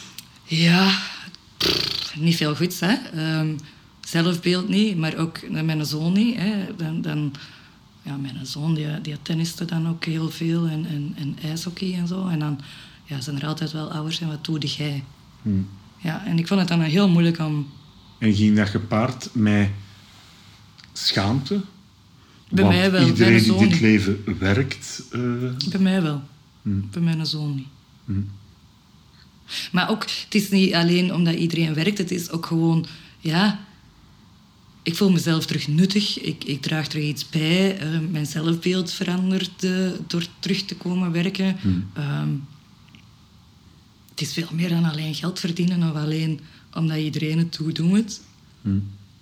Ja, 0.44 0.98
pff, 1.58 2.16
niet 2.20 2.36
veel 2.36 2.56
goeds, 2.56 2.80
hè. 2.80 2.94
Ehm, 3.14 3.50
zelfbeeld 4.06 4.70
niet, 4.70 4.98
maar 4.98 5.18
ook 5.18 5.50
mijn 5.50 5.86
zoon 5.86 6.14
niet. 6.14 6.36
Hè. 6.38 6.76
Dan, 6.78 7.02
dan, 7.02 7.34
ja, 8.10 8.18
mijn 8.18 8.46
zoon 8.46 8.74
die, 8.74 9.02
die 9.02 9.22
tenniste 9.22 9.66
dan 9.66 9.88
ook 9.88 10.06
heel 10.06 10.30
veel 10.30 10.68
en, 10.68 10.86
en, 10.86 11.14
en 11.16 11.38
ijshockey 11.50 11.94
en 11.94 12.08
zo. 12.08 12.28
En 12.28 12.40
dan 12.40 12.60
ja, 13.06 13.22
zijn 13.22 13.42
er 13.42 13.48
altijd 13.48 13.72
wel 13.72 13.92
ouders 13.92 14.20
en 14.22 14.28
wat 14.28 14.46
doe 14.46 14.60
jij? 14.60 15.04
Ja, 15.98 16.26
en 16.26 16.38
ik 16.38 16.48
vond 16.48 16.60
het 16.60 16.70
dan 16.70 16.82
heel 16.82 17.10
moeilijk 17.10 17.40
om... 17.40 17.68
En 18.18 18.34
ging 18.34 18.56
dat 18.56 18.70
gepaard 18.70 19.30
met 19.34 19.70
schaamte? 20.94 21.62
Bij 22.50 22.64
Want 22.64 22.76
mij 22.76 22.92
wel, 22.92 23.02
bij 23.02 23.10
iedereen 23.10 23.32
mijn 23.32 23.44
die 23.44 23.52
zoon 23.52 23.60
dit 23.60 23.70
niet. 23.70 23.80
leven 23.80 24.38
werkt... 24.40 25.04
eh, 25.12 25.70
Bij 25.70 25.80
mij 25.80 26.02
wel. 26.02 26.22
Bij 26.62 27.02
mijn 27.02 27.26
zoon 27.26 27.56
niet. 27.56 28.28
Maar 29.72 29.90
ook, 29.90 30.02
het 30.04 30.36
is 30.36 30.50
niet 30.50 30.74
alleen 30.74 31.14
omdat 31.14 31.34
iedereen 31.36 31.74
werkt, 31.74 31.98
het 31.98 32.12
is 32.12 32.30
ook 32.30 32.46
gewoon, 32.46 32.86
ja, 33.20 33.60
ik 34.84 34.96
voel 34.96 35.12
mezelf 35.12 35.46
terug 35.46 35.68
nuttig, 35.68 36.20
ik, 36.20 36.44
ik 36.44 36.62
draag 36.62 36.88
terug 36.88 37.06
iets 37.06 37.30
bij, 37.30 37.78
eh, 37.78 38.00
mijn 38.10 38.26
zelfbeeld 38.26 38.92
verandert 38.92 39.64
eh, 39.64 39.90
door 40.08 40.26
terug 40.40 40.66
te 40.66 40.76
komen 40.76 41.12
werken. 41.12 41.58
Ehm, 41.94 42.30
het 44.10 44.22
is 44.22 44.34
veel 44.34 44.48
meer 44.52 44.70
dan 44.70 44.84
alleen 44.84 45.16
geld 45.16 45.40
verdienen 45.40 45.90
of 45.90 45.96
alleen 45.96 46.40
omdat 46.74 46.98
iedereen 46.98 47.38
het 47.38 47.58
doet, 47.58 47.76
doen 47.76 47.94
het. 47.94 48.22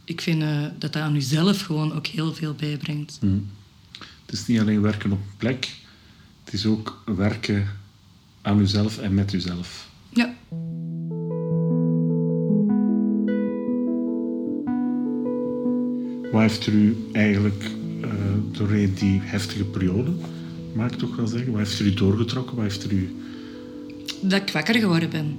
Ik 0.03 0.21
vind 0.21 0.41
eh, 0.41 0.61
dat 0.61 0.93
dat 0.93 0.95
aan 0.95 1.13
jezelf 1.13 1.61
gewoon 1.61 1.93
ook 1.93 2.07
heel 2.07 2.33
veel 2.33 2.53
bijbrengt. 2.53 3.19
Het 4.25 4.35
is 4.35 4.47
niet 4.47 4.59
alleen 4.59 4.81
werken 4.81 5.11
op 5.11 5.19
een 5.19 5.37
plek, 5.37 5.75
het 6.43 6.53
is 6.53 6.65
ook 6.65 7.03
werken 7.05 7.67
aan 8.41 8.59
uzelf 8.59 8.97
en 8.97 9.13
met 9.13 9.33
uzelf. 9.33 9.89
Ja. 10.09 10.35
Wat 16.37 16.45
heeft 16.45 16.65
er 16.65 16.73
u 16.73 16.97
eigenlijk 17.11 17.63
eh, 18.01 18.09
doorheen 18.51 18.93
die 18.93 19.19
heftige 19.23 19.63
periode, 19.63 20.11
mag 20.73 20.91
ik 20.91 20.97
toch 20.97 21.15
wel 21.15 21.27
zeggen, 21.27 21.51
wat 21.51 21.59
heeft 21.59 21.79
er 21.79 21.85
u 21.85 21.93
doorgetrokken? 21.93 22.55
Wat 22.55 22.63
heeft 22.63 22.83
er 22.83 22.91
u... 22.91 23.15
dat 24.21 24.41
ik 24.41 24.49
wakker 24.49 24.75
geworden 24.75 25.09
ben. 25.09 25.37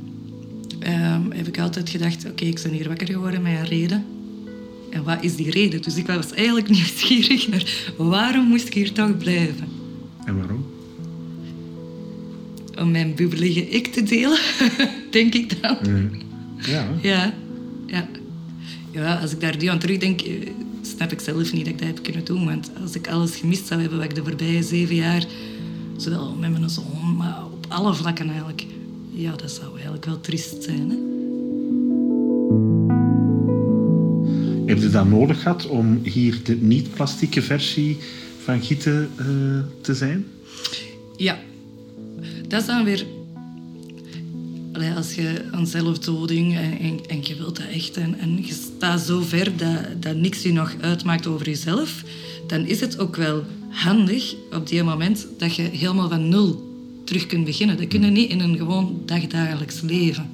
Ehm, 0.78 1.30
heb 1.30 1.46
ik 1.46 1.58
altijd 1.58 1.88
gedacht, 1.88 2.26
oké, 2.30 2.44
ik 2.44 2.60
ben 2.62 2.72
hier 2.72 2.88
wakker 2.88 3.06
geworden 3.06 3.42
met 3.42 3.52
een 3.52 3.64
reden. 3.64 4.04
En 4.90 5.02
wat 5.02 5.24
is 5.24 5.36
die 5.36 5.50
reden? 5.50 5.82
Dus 5.82 5.96
ik 5.96 6.06
was 6.06 6.32
eigenlijk 6.32 6.68
nieuwsgierig 6.78 7.48
naar 7.48 7.92
waarom 7.96 8.46
moest 8.46 8.66
ik 8.66 8.74
hier 8.74 8.92
toch 8.92 9.18
blijven? 9.18 9.68
En 10.24 10.36
waarom? 10.36 10.66
Om 12.78 12.90
mijn 12.90 13.14
bubbelige 13.14 13.68
ik 13.68 13.86
te 13.86 14.02
delen, 14.02 14.38
denk 15.10 15.34
ik 15.34 15.62
dan. 15.62 15.76
Ja, 16.56 16.88
Ja, 17.02 17.34
ja. 17.86 18.08
Ja, 18.90 19.14
als 19.14 19.32
ik 19.32 19.40
daar 19.40 19.56
nu 19.56 19.66
aan 19.66 19.78
terugdenk, 19.78 20.20
eh, 20.20 20.32
snap 20.98 21.12
ik 21.12 21.20
zelf 21.20 21.52
niet 21.52 21.64
dat 21.64 21.74
ik 21.74 21.78
dat 21.78 21.88
heb 21.88 22.02
kunnen 22.02 22.24
doen. 22.24 22.44
Want 22.44 22.70
als 22.82 22.94
ik 22.94 23.08
alles 23.08 23.36
gemist 23.36 23.66
zou 23.66 23.80
hebben 23.80 23.98
wat 23.98 24.08
ik 24.08 24.14
de 24.14 24.22
voorbije 24.22 24.62
zeven 24.62 24.94
jaar, 24.94 25.24
zowel 25.96 26.34
met 26.34 26.50
mijn 26.50 26.70
zoon, 26.70 27.16
maar 27.16 27.44
op 27.44 27.66
alle 27.68 27.94
vlakken 27.94 28.28
eigenlijk, 28.28 28.66
ja, 29.10 29.36
dat 29.36 29.50
zou 29.50 29.72
eigenlijk 29.72 30.04
wel 30.04 30.20
triest 30.20 30.62
zijn. 30.62 30.90
Hè? 30.90 30.96
Heb 34.66 34.78
je 34.78 34.88
dat 34.90 35.08
nodig 35.08 35.42
gehad 35.42 35.66
om 35.66 36.00
hier 36.02 36.40
de 36.44 36.56
niet-plastieke 36.56 37.42
versie 37.42 37.98
van 38.42 38.62
Gieten 38.62 39.10
eh, 39.16 39.26
te 39.80 39.94
zijn? 39.94 40.26
Ja, 41.16 41.38
dat 42.48 42.60
is 42.60 42.66
dan 42.66 42.84
weer. 42.84 43.17
Als 44.96 45.14
je 45.14 45.44
aan 45.50 45.66
zelfdoding 45.66 46.56
en, 46.56 46.78
en, 46.78 47.00
en 47.06 47.18
je 47.22 47.36
wilt 47.36 47.56
dat 47.56 47.66
echt 47.66 47.96
en, 47.96 48.18
en 48.18 48.46
je 48.46 48.52
staat 48.52 49.00
zo 49.00 49.20
ver 49.20 49.56
dat, 49.56 50.02
dat 50.02 50.16
niks 50.16 50.42
je 50.42 50.52
nog 50.52 50.74
uitmaakt 50.80 51.26
over 51.26 51.46
jezelf, 51.46 52.02
dan 52.46 52.66
is 52.66 52.80
het 52.80 52.98
ook 52.98 53.16
wel 53.16 53.44
handig 53.68 54.34
op 54.52 54.66
die 54.68 54.82
moment 54.82 55.26
dat 55.38 55.54
je 55.54 55.62
helemaal 55.62 56.08
van 56.08 56.28
nul 56.28 56.68
terug 57.04 57.26
kunt 57.26 57.44
beginnen. 57.44 57.76
Dat 57.76 57.88
kun 57.88 58.02
je 58.02 58.10
niet 58.10 58.30
in 58.30 58.40
een 58.40 58.56
gewoon 58.56 59.02
dagdagelijks 59.06 59.80
leven. 59.80 60.30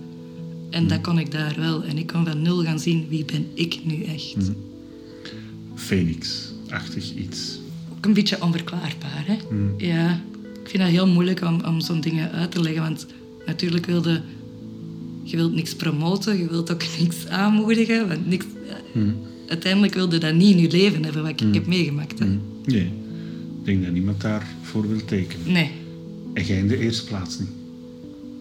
En 0.71 0.87
dat 0.87 1.01
kon 1.01 1.19
ik 1.19 1.31
daar 1.31 1.55
wel. 1.57 1.83
En 1.85 1.99
ik 1.99 2.07
kon 2.07 2.25
van 2.25 2.43
nul 2.43 2.63
gaan 2.63 2.79
zien 2.79 3.07
wie 3.09 3.25
ben 3.25 3.47
ik 3.55 3.81
nu 3.85 4.03
echt. 4.03 4.51
Phoenix-achtig 5.75 7.15
iets. 7.15 7.59
ook 7.97 8.05
een 8.05 8.13
beetje 8.13 8.43
onverklaarbaar. 8.43 9.25
Hè? 9.27 9.37
Ja, 9.87 10.21
ik 10.63 10.71
vind 10.71 10.83
dat 10.83 10.93
heel 10.93 11.07
moeilijk 11.07 11.41
om, 11.41 11.61
om 11.65 11.81
zo'n 11.81 12.01
dingen 12.01 12.31
uit 12.31 12.51
te 12.51 12.61
leggen. 12.61 12.83
Want 12.83 13.07
natuurlijk 13.47 13.87
wilde 13.87 14.23
je 15.25 15.37
wilt 15.37 15.55
niks 15.55 15.75
promoten, 15.75 16.39
je 16.39 16.49
wilt 16.49 16.73
ook 16.73 16.83
niks 17.01 17.27
aanmoedigen. 17.29 18.09
Want 18.09 18.27
niks, 18.27 18.45
eh, 18.95 19.01
Uiteindelijk 19.49 19.95
wilde 19.95 20.19
dat 20.19 20.35
niet 20.35 20.57
in 20.57 20.63
je 20.63 20.71
leven 20.71 21.05
hebben 21.05 21.23
wat 21.23 21.41
ik 21.41 21.55
heb 21.55 21.67
meegemaakt. 21.67 22.19
Hè? 22.19 22.27
Nee, 22.65 22.85
ik 23.61 23.65
denk 23.65 23.85
dat 23.85 23.93
niemand 23.93 24.21
daarvoor 24.21 24.89
wil 24.89 25.05
tekenen. 25.05 25.53
Nee. 25.53 25.71
En 26.35 26.45
jij 26.45 26.59
in 26.59 26.69
de 26.69 26.79
eerste 26.79 27.05
plaats 27.05 27.39
niet. 27.39 27.49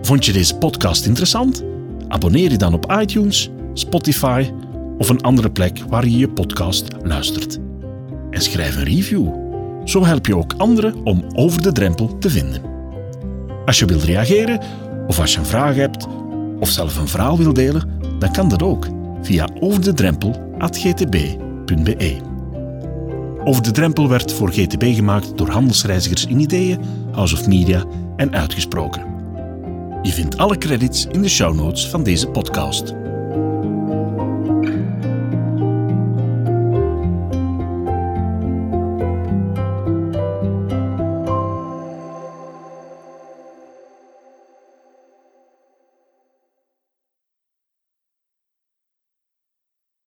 Vond 0.01 0.25
je 0.25 0.31
deze 0.31 0.55
podcast 0.55 1.05
interessant? 1.05 1.63
Abonneer 2.07 2.51
je 2.51 2.57
dan 2.57 2.73
op 2.73 2.93
iTunes, 2.99 3.49
Spotify 3.73 4.49
of 4.97 5.09
een 5.09 5.21
andere 5.21 5.51
plek 5.51 5.79
waar 5.89 6.05
je 6.05 6.17
je 6.17 6.29
podcast 6.29 6.87
luistert. 7.03 7.59
En 8.29 8.41
schrijf 8.41 8.75
een 8.75 8.83
review. 8.83 9.27
Zo 9.83 10.05
help 10.05 10.25
je 10.25 10.37
ook 10.37 10.53
anderen 10.57 10.95
om 11.03 11.23
over 11.35 11.61
de 11.61 11.71
drempel 11.71 12.17
te 12.17 12.29
vinden. 12.29 12.61
Als 13.65 13.79
je 13.79 13.85
wilt 13.85 14.03
reageren 14.03 14.59
of 15.07 15.19
als 15.19 15.33
je 15.33 15.39
een 15.39 15.45
vraag 15.45 15.75
hebt 15.75 16.07
of 16.59 16.69
zelf 16.69 16.97
een 16.97 17.07
verhaal 17.07 17.37
wilt 17.37 17.55
delen, 17.55 17.98
dan 18.19 18.31
kan 18.31 18.49
dat 18.49 18.63
ook 18.63 18.87
via 19.21 19.49
overdedrempel.gtb.be. 19.59 22.17
Over 23.43 23.63
de 23.63 23.71
drempel 23.71 24.09
werd 24.09 24.33
voor 24.33 24.51
GTB 24.51 24.95
gemaakt 24.95 25.37
door 25.37 25.49
handelsreizigers 25.49 26.25
in 26.25 26.39
ideeën, 26.39 26.79
House 27.11 27.35
of 27.35 27.47
Media 27.47 27.83
en 28.15 28.33
uitgesproken. 28.33 29.03
Je 30.01 30.11
vindt 30.11 30.37
alle 30.37 30.57
credits 30.57 31.05
in 31.05 31.21
de 31.21 31.29
show 31.29 31.55
notes 31.55 31.87
van 31.87 32.03
deze 32.03 32.27
podcast. 32.27 32.93